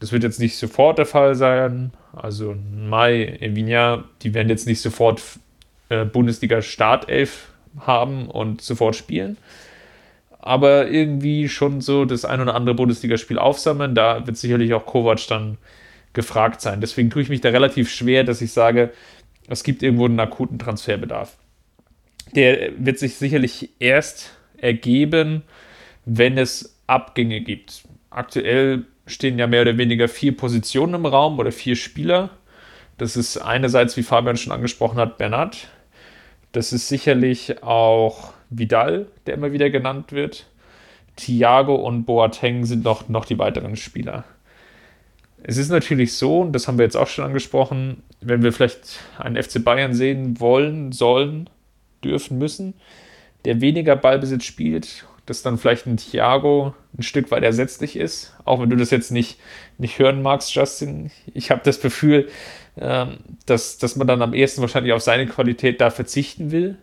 [0.00, 1.92] Das wird jetzt nicht sofort der Fall sein.
[2.12, 5.22] Also Mai, Evinia, die werden jetzt nicht sofort
[5.90, 9.36] äh, Bundesliga-Startelf haben und sofort spielen.
[10.38, 13.94] Aber irgendwie schon so das ein oder andere Bundesligaspiel aufsammeln.
[13.94, 15.58] Da wird sicherlich auch Kovac dann
[16.14, 16.80] gefragt sein.
[16.80, 18.90] Deswegen tue ich mich da relativ schwer, dass ich sage,
[19.48, 21.36] es gibt irgendwo einen akuten Transferbedarf.
[22.34, 25.42] Der wird sich sicherlich erst ergeben,
[26.04, 27.84] wenn es Abgänge gibt.
[28.10, 32.30] Aktuell stehen ja mehr oder weniger vier Positionen im Raum oder vier Spieler.
[32.98, 35.68] Das ist einerseits, wie Fabian schon angesprochen hat, Bernat.
[36.52, 40.46] Das ist sicherlich auch Vidal, der immer wieder genannt wird.
[41.16, 44.24] Thiago und Boateng sind noch, noch die weiteren Spieler.
[45.42, 49.00] Es ist natürlich so, und das haben wir jetzt auch schon angesprochen, wenn wir vielleicht
[49.18, 51.48] einen FC Bayern sehen wollen, sollen,
[52.04, 52.74] dürfen, müssen,
[53.44, 58.60] der weniger Ballbesitz spielt, dass dann vielleicht ein Thiago ein Stück weit ersetzlich ist, auch
[58.60, 59.38] wenn du das jetzt nicht,
[59.78, 61.10] nicht hören magst, Justin.
[61.32, 62.28] Ich habe das Gefühl,
[62.76, 66.76] ähm, dass, dass man dann am ehesten wahrscheinlich auf seine Qualität da verzichten will.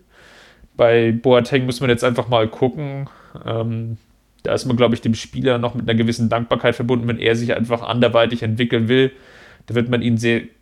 [0.75, 3.09] Bei Boateng muss man jetzt einfach mal gucken.
[3.45, 3.97] Ähm,
[4.43, 7.35] da ist man, glaube ich, dem Spieler noch mit einer gewissen Dankbarkeit verbunden, wenn er
[7.35, 9.11] sich einfach anderweitig entwickeln will.
[9.65, 10.17] Da wird man ihm,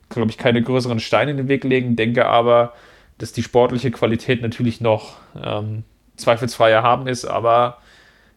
[0.10, 1.96] glaube ich, keine größeren Steine in den Weg legen.
[1.96, 2.74] Denke aber,
[3.18, 5.84] dass die sportliche Qualität natürlich noch ähm,
[6.18, 7.78] zweifelsfreier haben ist, aber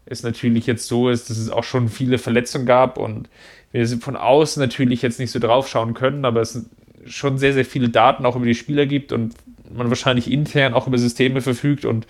[0.06, 3.28] es natürlich jetzt so ist, dass es auch schon viele Verletzungen gab und
[3.72, 6.64] wir von außen natürlich jetzt nicht so drauf schauen können, aber es
[7.06, 9.34] schon sehr, sehr viele Daten auch über die Spieler gibt und
[9.70, 12.06] man wahrscheinlich intern auch über Systeme verfügt und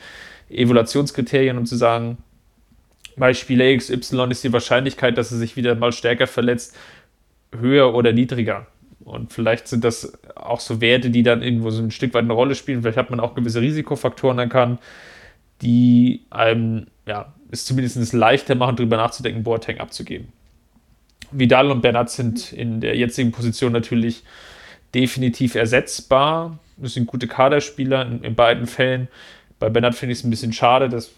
[0.51, 2.19] Evaluationskriterien, um zu sagen,
[3.17, 6.77] bei Spieler XY ist die Wahrscheinlichkeit, dass er sich wieder mal stärker verletzt,
[7.59, 8.67] höher oder niedriger.
[9.05, 12.33] Und vielleicht sind das auch so Werte, die dann irgendwo so ein Stück weit eine
[12.33, 12.83] Rolle spielen.
[12.83, 14.81] Vielleicht hat man auch gewisse Risikofaktoren erkannt,
[15.63, 20.33] die einem ja, es zumindest leichter machen, darüber nachzudenken, Boateng abzugeben.
[21.31, 24.23] Vidal und Bernat sind in der jetzigen Position natürlich
[24.95, 26.59] definitiv ersetzbar.
[26.77, 29.09] Das sind gute Kaderspieler in, in beiden Fällen.
[29.59, 31.11] Bei Bernat finde ich es ein bisschen schade, dass,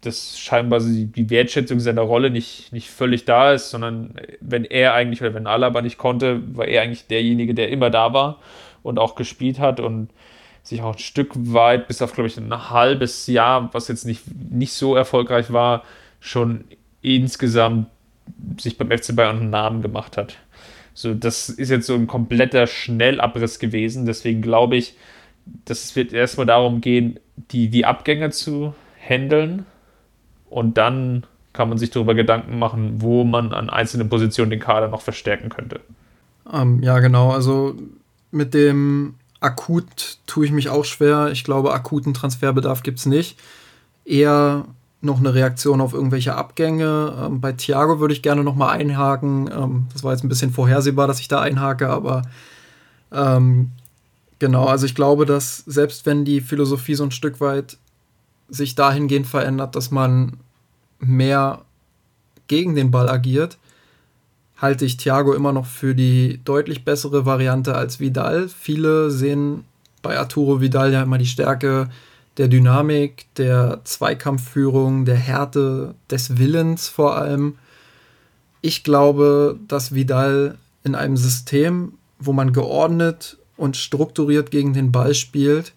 [0.00, 5.20] dass scheinbar die Wertschätzung seiner Rolle nicht, nicht völlig da ist, sondern wenn er eigentlich
[5.20, 8.38] oder wenn Alaba nicht konnte, war er eigentlich derjenige, der immer da war
[8.82, 10.10] und auch gespielt hat und
[10.68, 14.22] sich auch ein Stück weit, bis auf, glaube ich, ein halbes Jahr, was jetzt nicht,
[14.50, 15.84] nicht so erfolgreich war,
[16.20, 16.64] schon
[17.02, 17.86] insgesamt
[18.58, 20.36] sich beim FC Bayern einen Namen gemacht hat.
[20.94, 24.04] So, das ist jetzt so ein kompletter Schnellabriss gewesen.
[24.04, 24.96] Deswegen glaube ich,
[25.64, 27.20] dass es wird erstmal darum gehen,
[27.52, 29.64] die, die Abgänge zu handeln.
[30.50, 34.88] Und dann kann man sich darüber Gedanken machen, wo man an einzelnen Positionen den Kader
[34.88, 35.80] noch verstärken könnte.
[36.52, 37.30] Ähm, ja, genau.
[37.30, 37.76] Also
[38.30, 41.30] mit dem akut tue ich mich auch schwer.
[41.32, 43.38] Ich glaube, akuten Transferbedarf gibt es nicht.
[44.04, 44.64] Eher
[45.00, 47.14] noch eine Reaktion auf irgendwelche Abgänge.
[47.20, 49.48] Ähm, bei Thiago würde ich gerne noch mal einhaken.
[49.52, 52.22] Ähm, das war jetzt ein bisschen vorhersehbar, dass ich da einhake, aber
[53.12, 53.70] ähm,
[54.38, 57.78] genau, also ich glaube, dass selbst wenn die Philosophie so ein Stück weit
[58.48, 60.38] sich dahingehend verändert, dass man
[60.98, 61.62] mehr
[62.48, 63.58] gegen den Ball agiert,
[64.60, 68.48] halte ich Thiago immer noch für die deutlich bessere Variante als Vidal.
[68.48, 69.64] Viele sehen
[70.02, 71.88] bei Arturo Vidal ja immer die Stärke
[72.36, 77.56] der Dynamik, der Zweikampfführung, der Härte, des Willens vor allem.
[78.60, 85.14] Ich glaube, dass Vidal in einem System, wo man geordnet und strukturiert gegen den Ball
[85.14, 85.72] spielt,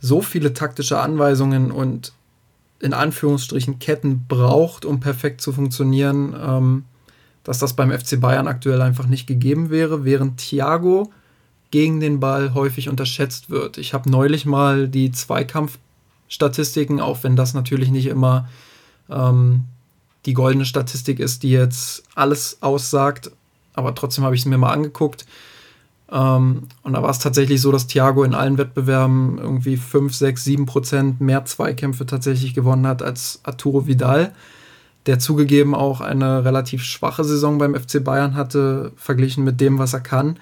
[0.00, 2.12] so viele taktische Anweisungen und
[2.80, 6.84] in Anführungsstrichen Ketten braucht, um perfekt zu funktionieren, ähm,
[7.44, 11.12] dass das beim FC Bayern aktuell einfach nicht gegeben wäre, während Thiago
[11.70, 13.78] gegen den Ball häufig unterschätzt wird.
[13.78, 18.48] Ich habe neulich mal die Zweikampfstatistiken, auch wenn das natürlich nicht immer
[19.10, 19.64] ähm,
[20.24, 23.30] die goldene Statistik ist, die jetzt alles aussagt,
[23.74, 25.26] aber trotzdem habe ich es mir mal angeguckt.
[26.10, 30.44] Ähm, und da war es tatsächlich so, dass Thiago in allen Wettbewerben irgendwie 5, 6,
[30.44, 34.32] 7 Prozent mehr Zweikämpfe tatsächlich gewonnen hat als Arturo Vidal
[35.06, 39.92] der zugegeben auch eine relativ schwache Saison beim FC Bayern hatte, verglichen mit dem, was
[39.92, 40.38] er kann.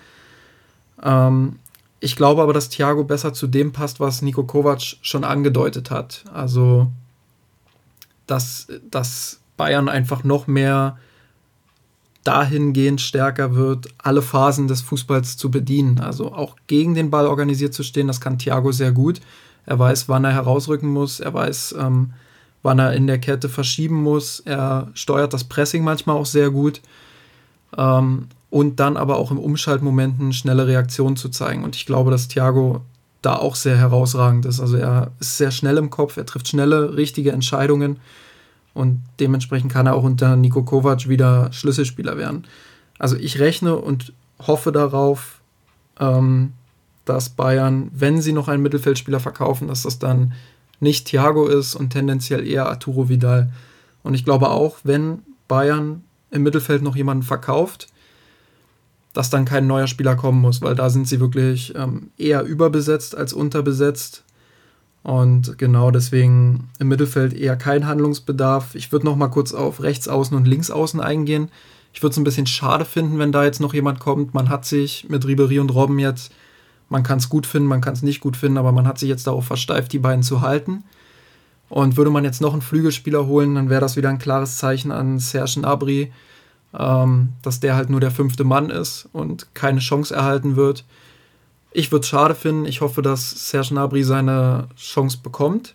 [1.03, 1.59] Ähm,
[2.01, 6.25] ich glaube aber, dass Thiago besser zu dem passt, was Nico Kovac schon angedeutet hat.
[6.33, 6.90] Also,
[8.27, 10.98] dass, dass Bayern einfach noch mehr
[12.25, 16.01] dahingehend stärker wird, alle Phasen des Fußballs zu bedienen.
[16.01, 19.20] Also auch gegen den Ball organisiert zu stehen, das kann Thiago sehr gut.
[19.66, 22.12] Er weiß, wann er herausrücken muss, er weiß, ähm,
[22.62, 24.40] wann er in der Kette verschieben muss.
[24.40, 26.81] Er steuert das Pressing manchmal auch sehr gut.
[27.77, 31.64] Ähm, und dann aber auch im Umschaltmomenten schnelle Reaktionen zu zeigen.
[31.64, 32.83] Und ich glaube, dass Thiago
[33.22, 34.61] da auch sehr herausragend ist.
[34.61, 37.98] Also er ist sehr schnell im Kopf, er trifft schnelle, richtige Entscheidungen
[38.75, 42.46] und dementsprechend kann er auch unter Nico Kovac wieder Schlüsselspieler werden.
[42.98, 44.12] Also ich rechne und
[44.46, 45.40] hoffe darauf,
[46.01, 46.53] ähm,
[47.05, 50.33] dass Bayern, wenn sie noch einen Mittelfeldspieler verkaufen, dass das dann
[50.83, 53.53] nicht Thiago ist und tendenziell eher Arturo Vidal.
[54.03, 57.88] Und ich glaube auch, wenn Bayern im Mittelfeld noch jemanden verkauft,
[59.12, 63.16] dass dann kein neuer Spieler kommen muss, weil da sind sie wirklich ähm, eher überbesetzt
[63.16, 64.25] als unterbesetzt.
[65.05, 68.75] Und genau deswegen im Mittelfeld eher kein Handlungsbedarf.
[68.75, 71.49] Ich würde noch mal kurz auf Rechtsaußen und Linksaußen eingehen.
[71.92, 74.35] Ich würde es ein bisschen schade finden, wenn da jetzt noch jemand kommt.
[74.35, 76.33] Man hat sich mit Ribery und Robben jetzt
[76.92, 79.09] man kann es gut finden, man kann es nicht gut finden, aber man hat sich
[79.09, 80.85] jetzt darauf versteift, die beiden zu halten.
[81.70, 84.92] Und würde man jetzt noch einen Flügelspieler holen, dann wäre das wieder ein klares Zeichen
[84.92, 86.12] an Serge Gnabry,
[86.78, 90.85] ähm, dass der halt nur der fünfte Mann ist und keine Chance erhalten wird.
[91.70, 92.66] Ich würde es schade finden.
[92.66, 95.74] Ich hoffe, dass Serge Gnabry seine Chance bekommt,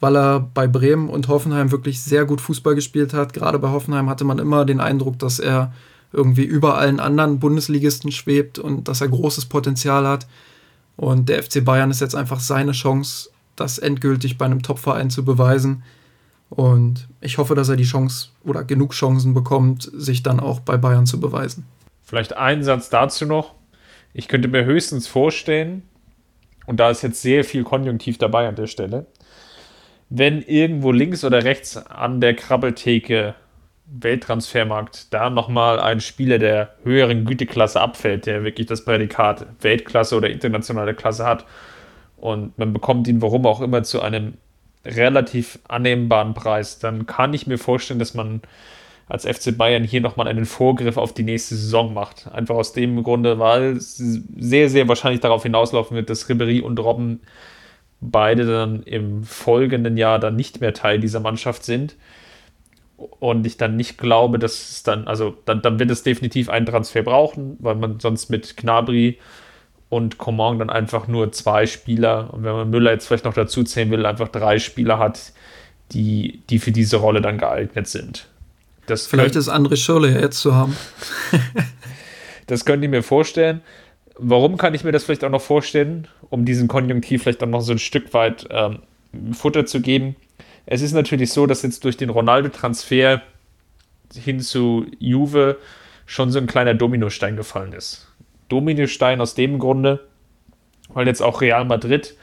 [0.00, 3.32] weil er bei Bremen und Hoffenheim wirklich sehr gut Fußball gespielt hat.
[3.32, 5.72] Gerade bei Hoffenheim hatte man immer den Eindruck, dass er
[6.12, 10.26] irgendwie über allen anderen Bundesligisten schwebt und dass er großes Potenzial hat.
[10.96, 15.24] Und der FC Bayern ist jetzt einfach seine Chance, das endgültig bei einem Topverein zu
[15.24, 15.82] beweisen.
[16.50, 20.76] Und ich hoffe, dass er die Chance oder genug Chancen bekommt, sich dann auch bei
[20.76, 21.66] Bayern zu beweisen.
[22.02, 23.54] Vielleicht einen Satz dazu noch.
[24.14, 25.82] Ich könnte mir höchstens vorstellen,
[26.66, 29.06] und da ist jetzt sehr viel Konjunktiv dabei an der Stelle,
[30.10, 33.34] wenn irgendwo links oder rechts an der Krabbeltheke
[33.90, 40.28] Welttransfermarkt da nochmal ein Spieler der höheren Güteklasse abfällt, der wirklich das Prädikat Weltklasse oder
[40.28, 41.46] internationale Klasse hat.
[42.16, 44.34] Und man bekommt ihn warum auch immer zu einem
[44.84, 48.42] relativ annehmbaren Preis, dann kann ich mir vorstellen, dass man
[49.08, 52.30] als FC Bayern hier nochmal einen Vorgriff auf die nächste Saison macht.
[52.30, 56.78] Einfach aus dem Grunde, weil es sehr, sehr wahrscheinlich darauf hinauslaufen wird, dass Ribery und
[56.78, 57.20] Robben
[58.00, 61.96] beide dann im folgenden Jahr dann nicht mehr Teil dieser Mannschaft sind
[62.98, 66.66] und ich dann nicht glaube, dass es dann, also dann, dann wird es definitiv einen
[66.66, 69.18] Transfer brauchen, weil man sonst mit Knabri
[69.88, 73.62] und Coman dann einfach nur zwei Spieler und wenn man Müller jetzt vielleicht noch dazu
[73.62, 75.32] zählen will, einfach drei Spieler hat,
[75.92, 78.26] die, die für diese Rolle dann geeignet sind.
[78.86, 80.76] Das vielleicht könnt, ist André Schürrle ja jetzt zu haben.
[82.46, 83.60] das könnt ihr mir vorstellen.
[84.18, 87.60] Warum kann ich mir das vielleicht auch noch vorstellen, um diesen Konjunktiv vielleicht auch noch
[87.60, 88.80] so ein Stück weit ähm,
[89.32, 90.16] Futter zu geben?
[90.70, 93.22] Es ist natürlich so, dass jetzt durch den Ronaldo-Transfer
[94.14, 95.56] hin zu Juve
[96.04, 98.06] schon so ein kleiner Dominostein gefallen ist.
[98.50, 100.06] Dominostein aus dem Grunde,
[100.90, 102.16] weil jetzt auch Real Madrid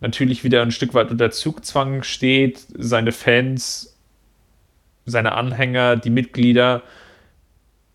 [0.00, 3.96] natürlich wieder ein Stück weit unter Zugzwang steht, seine Fans,
[5.06, 6.82] seine Anhänger, die Mitglieder,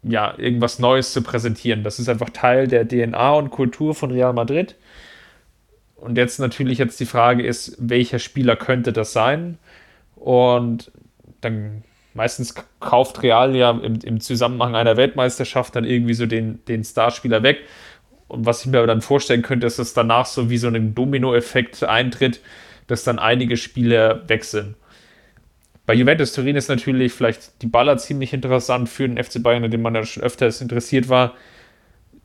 [0.03, 1.83] ja, irgendwas Neues zu präsentieren.
[1.83, 4.75] Das ist einfach Teil der DNA und Kultur von Real Madrid.
[5.97, 9.57] Und jetzt natürlich jetzt die Frage ist, welcher Spieler könnte das sein?
[10.27, 10.91] Und
[11.39, 16.83] dann meistens kauft Real ja im, im Zusammenhang einer Weltmeisterschaft dann irgendwie so den, den
[16.83, 17.59] Starspieler weg.
[18.27, 21.85] Und was ich mir dann vorstellen könnte, ist, dass danach so wie so ein Dominoeffekt
[21.85, 22.41] eintritt,
[22.87, 24.75] dass dann einige Spieler weg sind.
[25.85, 29.71] Bei Juventus Turin ist natürlich vielleicht die Baller ziemlich interessant für den FC Bayern, in
[29.71, 31.35] dem man ja schon öfters interessiert war.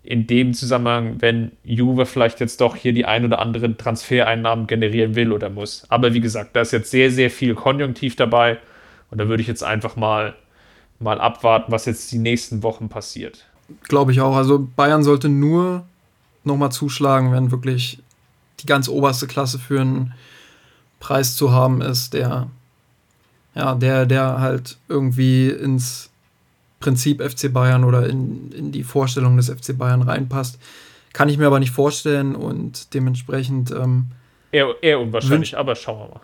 [0.04, 5.14] In dem Zusammenhang, wenn Juve vielleicht jetzt doch hier die ein oder anderen Transfereinnahmen generieren
[5.14, 5.84] will oder muss.
[5.88, 8.58] Aber wie gesagt, da ist jetzt sehr, sehr viel Konjunktiv dabei.
[9.10, 10.34] Und da würde ich jetzt einfach mal,
[10.98, 13.44] mal abwarten, was jetzt die nächsten Wochen passiert.
[13.84, 14.34] Glaube ich auch.
[14.34, 15.84] Also Bayern sollte nur
[16.42, 18.00] nochmal zuschlagen, wenn wirklich
[18.60, 20.14] die ganz oberste Klasse für einen
[20.98, 22.48] Preis zu haben ist, der
[23.54, 26.10] ja, der, der halt irgendwie ins
[26.82, 30.58] Prinzip FC Bayern oder in, in die Vorstellung des FC Bayern reinpasst.
[31.12, 33.70] Kann ich mir aber nicht vorstellen und dementsprechend.
[33.70, 34.08] Ähm,
[34.50, 36.20] eher, eher unwahrscheinlich, aber schauen wir mal.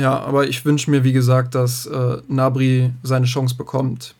[0.00, 4.14] Ja, aber ich wünsche mir, wie gesagt, dass äh, Nabri seine Chance bekommt.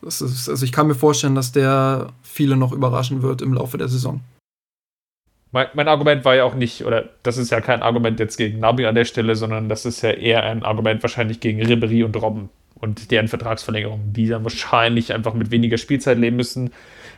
[0.00, 3.78] Das ist, also ich kann mir vorstellen, dass der viele noch überraschen wird im Laufe
[3.78, 4.20] der Saison.
[5.52, 8.58] Mein, mein, Argument war ja auch nicht, oder das ist ja kein Argument jetzt gegen
[8.58, 12.16] Nabi an der Stelle, sondern das ist ja eher ein Argument wahrscheinlich gegen Ribery und
[12.16, 12.48] Robben
[12.82, 16.70] und deren Vertragsverlängerung, die dann wahrscheinlich einfach mit weniger Spielzeit leben müssen,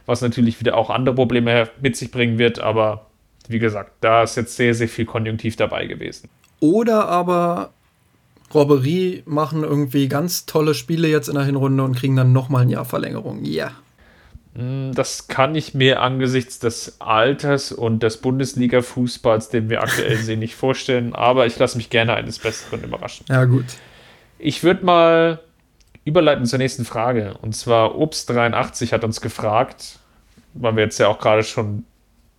[0.07, 3.07] was natürlich wieder auch andere Probleme mit sich bringen wird, aber
[3.48, 6.29] wie gesagt, da ist jetzt sehr, sehr viel Konjunktiv dabei gewesen.
[6.61, 7.70] Oder aber
[8.55, 12.70] Robberie machen irgendwie ganz tolle Spiele jetzt in der Hinrunde und kriegen dann nochmal ein
[12.70, 13.44] Jahr Verlängerung.
[13.44, 13.64] Ja.
[13.66, 13.72] Yeah.
[14.55, 20.38] Hm, das kann ich mir angesichts des Alters und des Bundesliga-Fußballs, den wir aktuell sehen,
[20.38, 21.14] nicht vorstellen.
[21.14, 23.27] Aber ich lasse mich gerne eines Besseren überraschen.
[23.29, 23.64] Ja, gut.
[24.38, 25.40] Ich würde mal
[26.05, 27.35] überleiten zur nächsten Frage.
[27.40, 29.99] Und zwar Obst83 hat uns gefragt,
[30.55, 31.85] weil wir jetzt ja auch gerade schon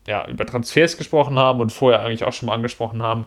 [0.08, 3.26] ja, über Transfers gesprochen haben und vorher eigentlich auch schon mal angesprochen haben,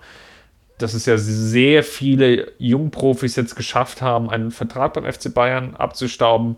[0.79, 6.57] dass es ja sehr viele Jungprofis jetzt geschafft haben, einen Vertrag beim FC Bayern abzustauben.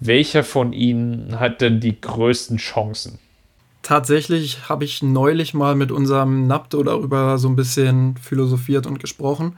[0.00, 3.18] Welcher von ihnen hat denn die größten Chancen?
[3.82, 9.56] Tatsächlich habe ich neulich mal mit unserem Napto darüber so ein bisschen philosophiert und gesprochen.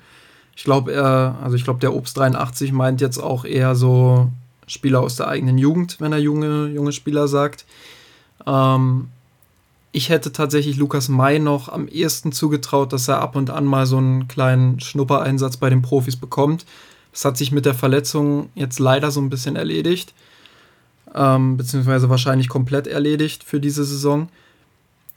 [0.56, 4.30] Ich glaube, er, also ich glaube, der Obst 83 meint jetzt auch eher so
[4.66, 7.64] Spieler aus der eigenen Jugend, wenn er junge, junge Spieler sagt.
[8.46, 9.08] Ähm,
[9.92, 13.86] ich hätte tatsächlich Lukas May noch am ehesten zugetraut, dass er ab und an mal
[13.86, 16.66] so einen kleinen Schnuppereinsatz bei den Profis bekommt.
[17.12, 20.14] Das hat sich mit der Verletzung jetzt leider so ein bisschen erledigt
[21.14, 24.28] ähm, beziehungsweise wahrscheinlich komplett erledigt für diese Saison.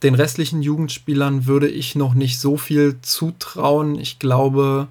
[0.02, 3.98] Den restlichen Jugendspielern würde ich noch nicht so viel zutrauen.
[3.98, 4.88] Ich glaube,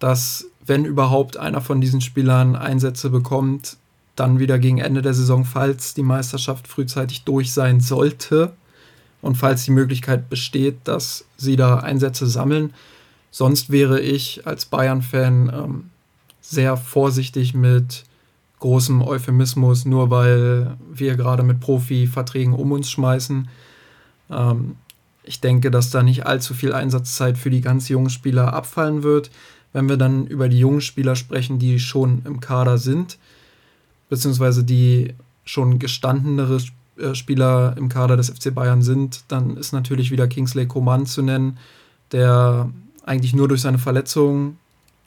[0.00, 3.76] dass wenn überhaupt einer von diesen Spielern Einsätze bekommt,
[4.16, 8.52] dann wieder gegen Ende der Saison, falls die Meisterschaft frühzeitig durch sein sollte
[9.22, 12.74] und falls die Möglichkeit besteht, dass sie da Einsätze sammeln.
[13.30, 15.90] Sonst wäre ich als Bayern-Fan ähm,
[16.40, 18.04] sehr vorsichtig mit
[18.58, 23.48] großem Euphemismus, nur weil wir gerade mit Profi-Verträgen um uns schmeißen.
[24.30, 24.76] Ähm,
[25.22, 29.30] ich denke, dass da nicht allzu viel Einsatzzeit für die ganz jungen Spieler abfallen wird.
[29.72, 33.18] Wenn wir dann über die jungen Spieler sprechen, die schon im Kader sind,
[34.08, 36.58] beziehungsweise die schon gestandenere
[36.98, 41.22] äh, Spieler im Kader des FC Bayern sind, dann ist natürlich wieder Kingsley Coman zu
[41.22, 41.58] nennen,
[42.12, 42.70] der
[43.04, 44.56] eigentlich nur durch seine Verletzung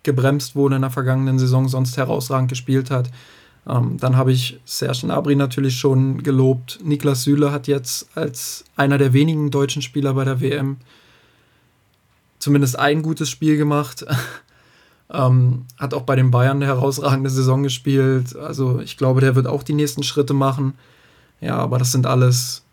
[0.03, 3.09] gebremst wurde in der vergangenen Saison, sonst herausragend gespielt hat.
[3.67, 6.79] Ähm, dann habe ich Serge Gnabry natürlich schon gelobt.
[6.83, 10.77] Niklas Süle hat jetzt als einer der wenigen deutschen Spieler bei der WM
[12.39, 14.05] zumindest ein gutes Spiel gemacht.
[15.13, 18.35] ähm, hat auch bei den Bayern eine herausragende Saison gespielt.
[18.35, 20.73] Also ich glaube, der wird auch die nächsten Schritte machen.
[21.39, 22.63] Ja, aber das sind alles,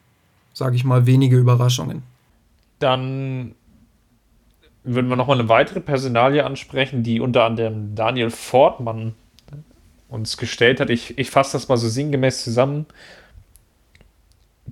[0.53, 2.03] sage ich mal, wenige Überraschungen.
[2.79, 3.55] Dann
[4.85, 9.15] würden wir nochmal eine weitere Personalie ansprechen, die unter anderem Daniel Fortmann
[10.09, 10.91] uns gestellt hat.
[10.91, 12.87] Ich, ich fasse das mal so sinngemäß zusammen.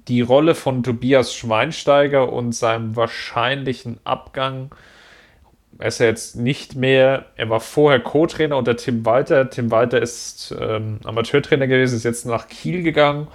[0.08, 4.70] Die Rolle von Tobias Schweinsteiger und seinem wahrscheinlichen Abgang.
[5.78, 9.48] Er ist ja jetzt nicht mehr, er war vorher Co-Trainer unter Tim Walter.
[9.48, 13.28] Tim Walter ist ähm, Amateurtrainer gewesen, ist jetzt nach Kiel gegangen.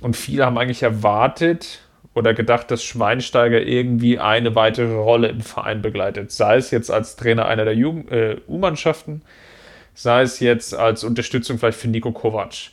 [0.00, 1.80] Und viele haben eigentlich erwartet
[2.14, 6.32] oder gedacht, dass Schweinsteiger irgendwie eine weitere Rolle im Verein begleitet.
[6.32, 9.20] Sei es jetzt als Trainer einer der äh, U-Mannschaften,
[9.92, 12.70] sei es jetzt als Unterstützung vielleicht für Nico Kovac.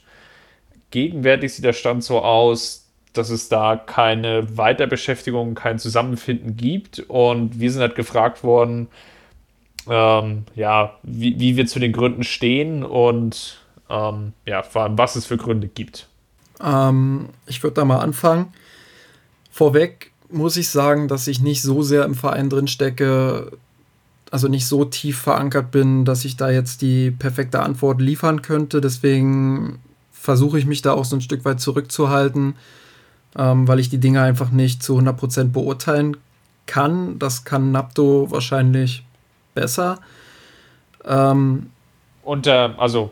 [0.92, 2.83] Gegenwärtig sieht der Stand so aus,
[3.14, 7.00] dass es da keine Weiterbeschäftigung, kein Zusammenfinden gibt.
[7.08, 8.88] Und wir sind halt gefragt worden,
[9.88, 13.60] ähm, ja, wie, wie, wir zu den Gründen stehen und
[13.90, 16.08] ähm, ja, vor allem, was es für Gründe gibt.
[16.62, 18.54] Ähm, ich würde da mal anfangen.
[19.52, 23.52] Vorweg muss ich sagen, dass ich nicht so sehr im Verein drin stecke,
[24.32, 28.82] also nicht so tief verankert bin, dass ich da jetzt die perfekte Antwort liefern könnte.
[28.82, 29.80] Deswegen
[30.12, 32.56] versuche ich mich da auch so ein Stück weit zurückzuhalten,
[33.38, 36.18] ähm, weil ich die Dinge einfach nicht zu 100% beurteilen
[36.66, 37.20] kann.
[37.20, 39.04] Das kann Napto wahrscheinlich
[39.54, 40.00] besser.
[41.06, 41.70] Ähm,
[42.24, 43.12] unter, also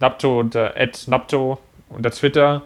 [0.00, 2.62] Napto unter Ed Napto unter Twitter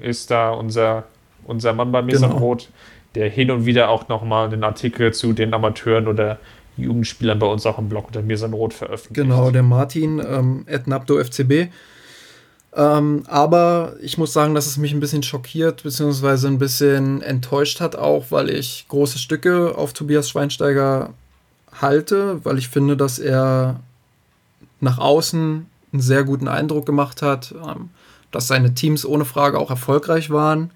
[0.00, 1.04] ist da unser,
[1.44, 2.26] unser Mann bei mir genau.
[2.38, 2.68] Rot,
[3.14, 6.38] der hin und wieder auch nochmal einen Artikel zu den Amateuren oder
[6.76, 9.28] Jugendspielern bei uns auch im Blog unter mir Rot veröffentlicht.
[9.28, 10.64] Genau, der Martin, ähm,
[11.22, 11.70] FCB.
[12.74, 17.80] Ähm, aber ich muss sagen, dass es mich ein bisschen schockiert, beziehungsweise ein bisschen enttäuscht
[17.80, 21.10] hat, auch weil ich große Stücke auf Tobias Schweinsteiger
[21.80, 23.80] halte, weil ich finde, dass er
[24.80, 27.90] nach außen einen sehr guten Eindruck gemacht hat, ähm,
[28.30, 30.70] dass seine Teams ohne Frage auch erfolgreich waren.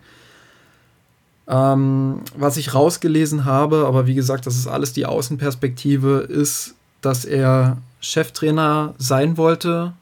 [1.49, 7.25] Ähm, was ich rausgelesen habe, aber wie gesagt, das ist alles die Außenperspektive, ist, dass
[7.25, 9.95] er Cheftrainer sein wollte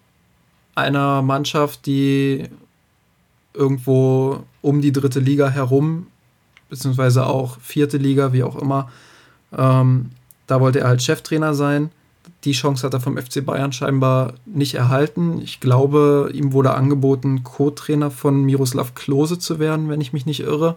[0.75, 2.49] einer Mannschaft, die
[3.53, 6.09] irgendwo um die dritte Liga herum,
[6.68, 8.91] beziehungsweise auch vierte Liga, wie auch immer,
[9.57, 10.11] ähm,
[10.47, 11.91] da wollte er halt Cheftrainer sein.
[12.45, 15.41] Die Chance hat er vom FC Bayern scheinbar nicht erhalten.
[15.41, 20.41] Ich glaube, ihm wurde angeboten, Co-Trainer von Miroslav Klose zu werden, wenn ich mich nicht
[20.41, 20.77] irre.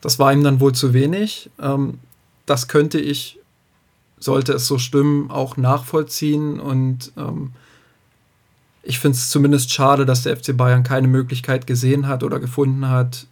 [0.00, 1.50] Das war ihm dann wohl zu wenig.
[1.60, 1.98] Ähm,
[2.46, 3.38] das könnte ich,
[4.18, 7.52] sollte es so stimmen, auch nachvollziehen und ähm,
[8.84, 12.88] ich finde es zumindest schade, dass der FC Bayern keine Möglichkeit gesehen hat oder gefunden
[12.88, 13.26] hat,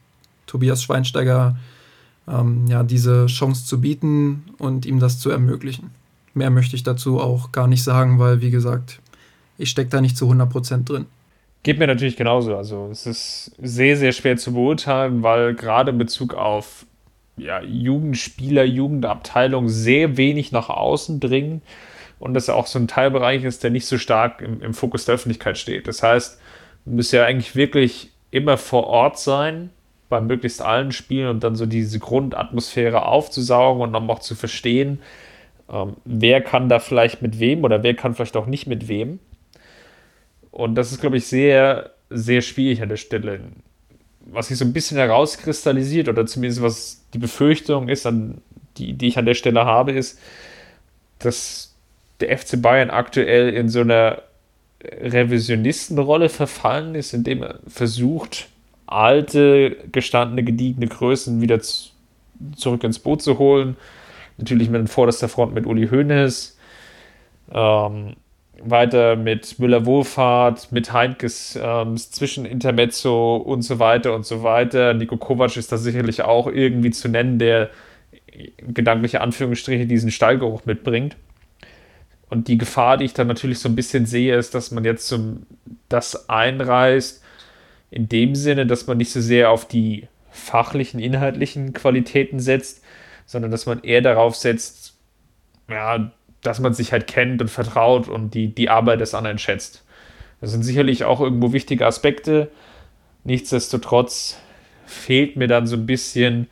[0.46, 1.56] Tobias Schweinsteiger
[2.28, 5.90] ähm, ja, diese Chance zu bieten und ihm das zu ermöglichen.
[6.34, 9.00] Mehr möchte ich dazu auch gar nicht sagen, weil, wie gesagt,
[9.58, 11.06] ich stecke da nicht zu 100% drin.
[11.62, 12.56] Geht mir natürlich genauso.
[12.56, 16.86] Also es ist sehr, sehr schwer zu beurteilen, weil gerade in Bezug auf
[17.36, 21.62] ja, Jugendspieler, Jugendabteilung sehr wenig nach außen dringen
[22.22, 25.16] und das auch so ein Teilbereich ist, der nicht so stark im, im Fokus der
[25.16, 25.88] Öffentlichkeit steht.
[25.88, 26.40] Das heißt,
[26.84, 29.70] du musst ja eigentlich wirklich immer vor Ort sein,
[30.08, 35.00] bei möglichst allen Spielen und dann so diese Grundatmosphäre aufzusaugen und dann auch zu verstehen,
[35.68, 39.18] ähm, wer kann da vielleicht mit wem oder wer kann vielleicht auch nicht mit wem.
[40.52, 43.40] Und das ist, glaube ich, sehr, sehr schwierig an der Stelle.
[44.26, 48.42] Was sich so ein bisschen herauskristallisiert oder zumindest was die Befürchtung ist, an
[48.76, 50.20] die, die ich an der Stelle habe, ist,
[51.18, 51.71] dass
[52.22, 54.22] der FC Bayern aktuell in so einer
[54.82, 58.48] Revisionistenrolle verfallen ist, indem er versucht,
[58.86, 63.76] alte, gestandene, gediegene Größen wieder zurück ins Boot zu holen.
[64.38, 66.58] Natürlich mit vorderster Front mit Uli Hoeneß.
[67.52, 68.16] Ähm,
[68.64, 74.94] weiter mit Müller-Wohlfahrt, mit Heinkes ähm, Zwischenintermezzo und so weiter und so weiter.
[74.94, 77.70] Nico Kovac ist da sicherlich auch irgendwie zu nennen, der
[78.58, 81.16] gedankliche Anführungsstriche diesen Stallgeruch mitbringt.
[82.32, 85.06] Und die Gefahr, die ich dann natürlich so ein bisschen sehe, ist, dass man jetzt
[85.06, 85.36] so
[85.90, 87.22] das einreißt,
[87.90, 92.82] in dem Sinne, dass man nicht so sehr auf die fachlichen, inhaltlichen Qualitäten setzt,
[93.26, 94.94] sondern dass man eher darauf setzt,
[95.68, 96.10] ja,
[96.40, 99.84] dass man sich halt kennt und vertraut und die, die Arbeit des anderen schätzt.
[100.40, 102.50] Das sind sicherlich auch irgendwo wichtige Aspekte.
[103.24, 104.38] Nichtsdestotrotz
[104.86, 106.48] fehlt mir dann so ein bisschen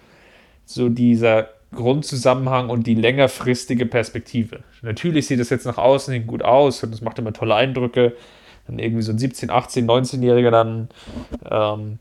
[0.66, 4.60] so dieser Grundzusammenhang und die längerfristige Perspektive.
[4.82, 8.16] Natürlich sieht das jetzt nach außen hin gut aus und das macht immer tolle Eindrücke.
[8.66, 10.88] Dann irgendwie so ein 17, 18, 19-Jähriger dann
[11.48, 11.98] ähm,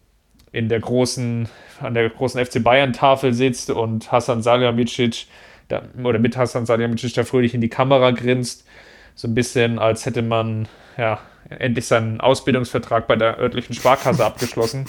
[0.52, 1.48] in der großen,
[1.82, 5.28] an der großen FC Bayern-Tafel sitzt und Hassan Salihamidzic
[5.68, 8.66] da, oder mit Hassan Salihamidzic da fröhlich in die Kamera grinst.
[9.14, 10.68] So ein bisschen, als hätte man
[10.98, 14.86] ja endlich seinen Ausbildungsvertrag bei der örtlichen Sparkasse abgeschlossen.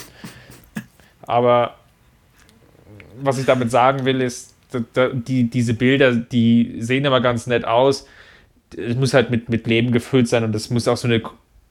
[1.22, 1.74] Aber
[3.20, 8.06] was ich damit sagen will, ist, die, diese Bilder, die sehen aber ganz nett aus.
[8.76, 11.22] Es muss halt mit, mit Leben gefüllt sein und es muss auch so eine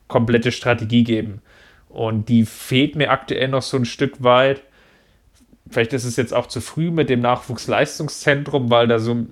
[0.07, 1.41] komplette Strategie geben.
[1.89, 4.61] Und die fehlt mir aktuell noch so ein Stück weit.
[5.69, 9.25] Vielleicht ist es jetzt auch zu früh mit dem Nachwuchsleistungszentrum, weil da so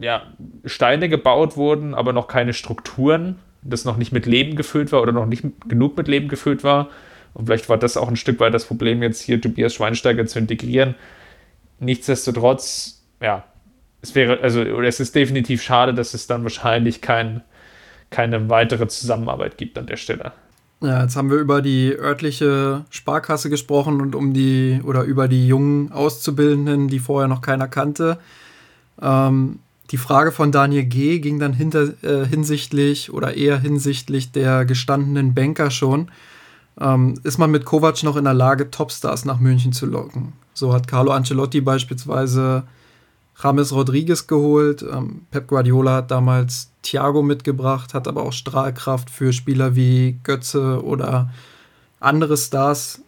[0.00, 0.22] ja,
[0.64, 5.12] Steine gebaut wurden, aber noch keine Strukturen, das noch nicht mit Leben gefüllt war oder
[5.12, 6.88] noch nicht genug mit Leben gefüllt war.
[7.34, 10.38] Und vielleicht war das auch ein Stück weit das Problem, jetzt hier Tobias Schweinsteiger zu
[10.38, 10.94] integrieren.
[11.80, 13.44] Nichtsdestotrotz, ja,
[14.00, 17.42] es wäre, also, es ist definitiv schade, dass es dann wahrscheinlich kein,
[18.10, 20.32] keine weitere Zusammenarbeit gibt an der Stelle.
[20.80, 25.48] Ja, jetzt haben wir über die örtliche Sparkasse gesprochen und um die oder über die
[25.48, 28.18] jungen Auszubildenden, die vorher noch keiner kannte.
[29.02, 29.58] Ähm,
[29.90, 31.18] die Frage von Daniel G.
[31.18, 36.10] ging dann hinter, äh, hinsichtlich oder eher hinsichtlich der gestandenen Banker schon.
[36.80, 40.34] Ähm, ist man mit Kovac noch in der Lage, Topstars nach München zu locken?
[40.58, 42.64] So hat Carlo Ancelotti beispielsweise
[43.40, 44.82] James Rodriguez geholt.
[44.82, 50.84] Ähm, Pep Guardiola hat damals Thiago mitgebracht, hat aber auch Strahlkraft für Spieler wie Götze
[50.84, 51.30] oder
[52.00, 53.00] andere Stars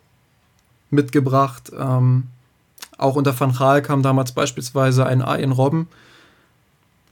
[0.91, 1.73] mitgebracht.
[1.77, 2.29] Ähm,
[2.99, 5.89] auch unter Van Gaal kam damals beispielsweise ein Ian Robben.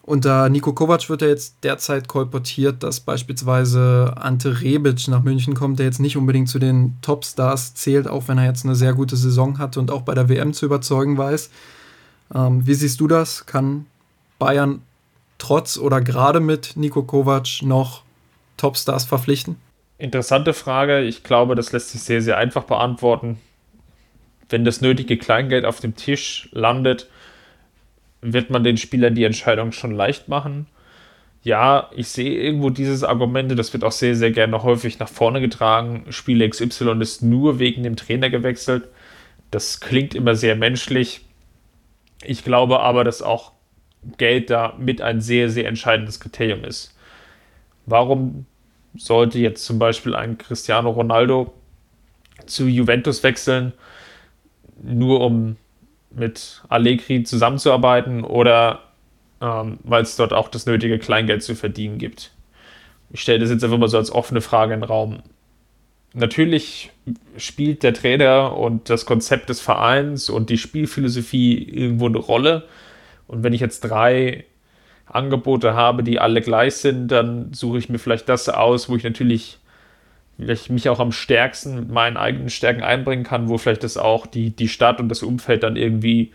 [0.09, 5.79] Unter Nico Kovac wird er jetzt derzeit kolportiert, dass beispielsweise Ante Rebic nach München kommt,
[5.79, 9.17] der jetzt nicht unbedingt zu den Topstars zählt, auch wenn er jetzt eine sehr gute
[9.17, 11.51] Saison hatte und auch bei der WM zu überzeugen weiß.
[12.35, 13.45] Ähm, wie siehst du das?
[13.45, 13.85] Kann
[14.39, 14.81] Bayern
[15.37, 18.03] trotz oder gerade mit Nico Kovac noch
[18.57, 19.57] Topstars verpflichten?
[19.99, 21.03] Interessante Frage.
[21.03, 23.39] Ich glaube, das lässt sich sehr, sehr einfach beantworten.
[24.49, 27.09] Wenn das nötige Kleingeld auf dem Tisch landet,
[28.21, 30.67] wird man den Spielern die Entscheidung schon leicht machen.
[31.43, 35.41] Ja, ich sehe irgendwo dieses Argument, das wird auch sehr, sehr gerne häufig nach vorne
[35.41, 36.05] getragen.
[36.11, 38.89] Spieler XY ist nur wegen dem Trainer gewechselt.
[39.51, 41.25] Das klingt immer sehr menschlich.
[42.25, 43.53] Ich glaube aber, dass auch
[44.17, 46.97] Geld da mit ein sehr, sehr entscheidendes Kriterium ist.
[47.87, 48.47] Warum
[48.97, 51.55] sollte jetzt zum Beispiel ein Cristiano Ronaldo
[52.47, 53.73] zu Juventus wechseln,
[54.83, 55.57] nur um
[56.11, 58.81] mit Allegri zusammenzuarbeiten oder
[59.41, 62.33] ähm, weil es dort auch das nötige Kleingeld zu verdienen gibt.
[63.11, 65.23] Ich stelle das jetzt einfach mal so als offene Frage in den Raum.
[66.15, 66.91] Natürlich
[67.37, 72.67] spielt der Trainer und das Konzept des Vereins und die Spielphilosophie irgendwo eine Rolle.
[73.27, 74.45] Und wenn ich jetzt drei
[75.07, 79.05] Angebote habe, die alle gleich sind, dann suche ich mir vielleicht das aus, wo ich
[79.05, 79.59] natürlich
[80.39, 84.27] ich mich auch am stärksten mit meinen eigenen Stärken einbringen kann, wo vielleicht das auch
[84.27, 86.33] die, die Stadt und das Umfeld dann irgendwie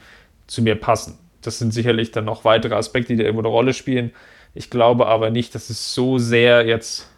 [0.48, 1.18] zu mir passen.
[1.42, 4.12] Das sind sicherlich dann noch weitere Aspekte, die irgendwo eine Rolle spielen.
[4.54, 7.10] Ich glaube aber nicht, dass es so sehr jetzt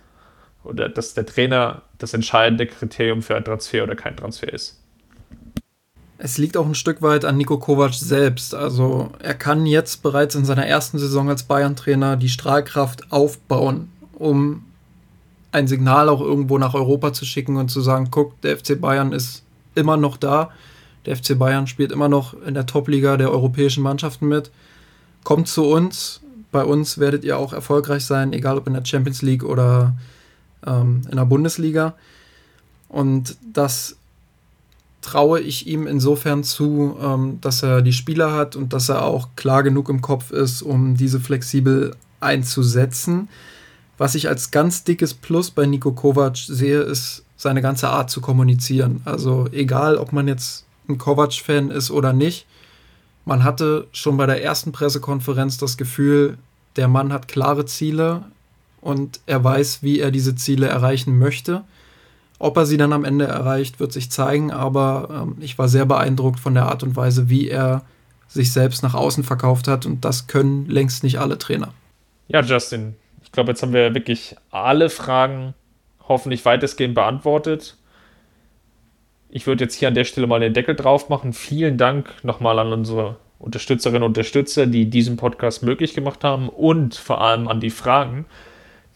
[0.64, 4.82] oder dass der Trainer das entscheidende Kriterium für ein Transfer oder kein Transfer ist.
[6.18, 8.56] Es liegt auch ein Stück weit an Nico Kovac selbst.
[8.56, 14.64] Also er kann jetzt bereits in seiner ersten Saison als Bayern-Trainer die Strahlkraft aufbauen, um
[15.56, 19.14] ein Signal auch irgendwo nach Europa zu schicken und zu sagen, guck, der FC Bayern
[19.14, 19.43] ist
[19.74, 20.51] immer noch da.
[21.06, 24.51] Der FC Bayern spielt immer noch in der Top-Liga der europäischen Mannschaften mit.
[25.24, 26.20] Kommt zu uns.
[26.51, 29.95] Bei uns werdet ihr auch erfolgreich sein, egal ob in der Champions League oder
[30.68, 31.95] ähm, in der Bundesliga.
[32.89, 33.95] Und das
[35.01, 39.30] traue ich ihm insofern zu, ähm, dass er die Spieler hat und dass er auch
[39.38, 43.30] klar genug im Kopf ist, um diese flexibel einzusetzen.
[43.98, 48.22] Was ich als ganz dickes Plus bei Nico Kovac sehe, ist seine ganze Art zu
[48.22, 49.02] kommunizieren.
[49.06, 52.46] Also egal, ob man jetzt ein Kovac-Fan ist oder nicht,
[53.26, 56.38] man hatte schon bei der ersten Pressekonferenz das Gefühl,
[56.76, 58.24] der Mann hat klare Ziele
[58.82, 61.64] und er weiß, wie er diese Ziele erreichen möchte.
[62.38, 65.86] Ob er sie dann am Ende erreicht, wird sich zeigen, aber ähm, ich war sehr
[65.86, 67.84] beeindruckt von der Art und Weise, wie er
[68.28, 71.74] sich selbst nach außen verkauft hat und das können längst nicht alle Trainer.
[72.28, 72.96] Ja, Justin,
[73.36, 75.54] glaube, jetzt haben wir wirklich alle Fragen
[76.08, 77.78] hoffentlich weitestgehend beantwortet.
[79.30, 81.34] Ich würde jetzt hier an der Stelle mal den Deckel drauf machen.
[81.34, 86.96] Vielen Dank nochmal an unsere Unterstützerinnen und Unterstützer, die diesen Podcast möglich gemacht haben und
[86.96, 88.26] vor allem an die Fragen,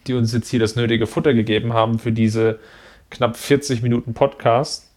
[0.08, 2.60] die uns jetzt hier das nötige Futter gegeben haben für diese
[3.10, 4.92] knapp 40 Minuten Podcast.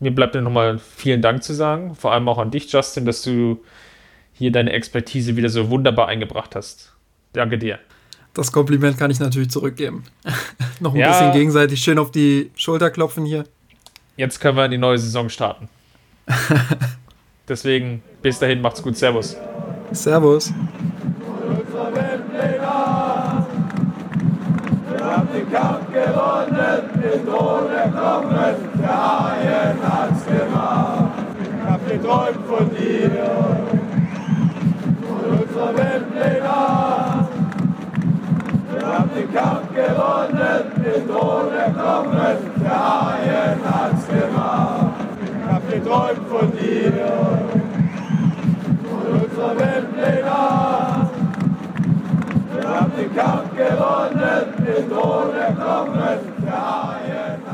[0.00, 3.22] Mir bleibt nur nochmal vielen Dank zu sagen, vor allem auch an dich, Justin, dass
[3.22, 3.62] du
[4.32, 6.92] hier deine Expertise wieder so wunderbar eingebracht hast.
[7.32, 7.78] Danke dir.
[8.34, 10.02] Das Kompliment kann ich natürlich zurückgeben.
[10.80, 11.10] Noch ein ja.
[11.10, 13.44] bisschen gegenseitig schön auf die Schulter klopfen hier.
[14.16, 15.68] Jetzt können wir in die neue Saison starten.
[17.48, 18.96] Deswegen, bis dahin, macht's gut.
[18.96, 19.36] Servus.
[19.92, 20.52] Servus.
[24.90, 31.12] Wir haben den Kampf gewonnen, mit ohne Kommen, der Haien hat's gemacht.
[31.40, 33.10] Ich hab geträumt von dir
[35.08, 36.04] und unserer Welt
[39.14, 44.94] den Kampf gewonnen, den Tod erkommen, der Haien hat's gemacht.
[45.22, 46.92] Ich hab geträumt von dir,
[48.90, 50.30] von unserer Welt Weltpläne.
[52.52, 57.53] Wir haben den Kampf gewonnen, den Tod erkommen, der Haien hat's gemacht.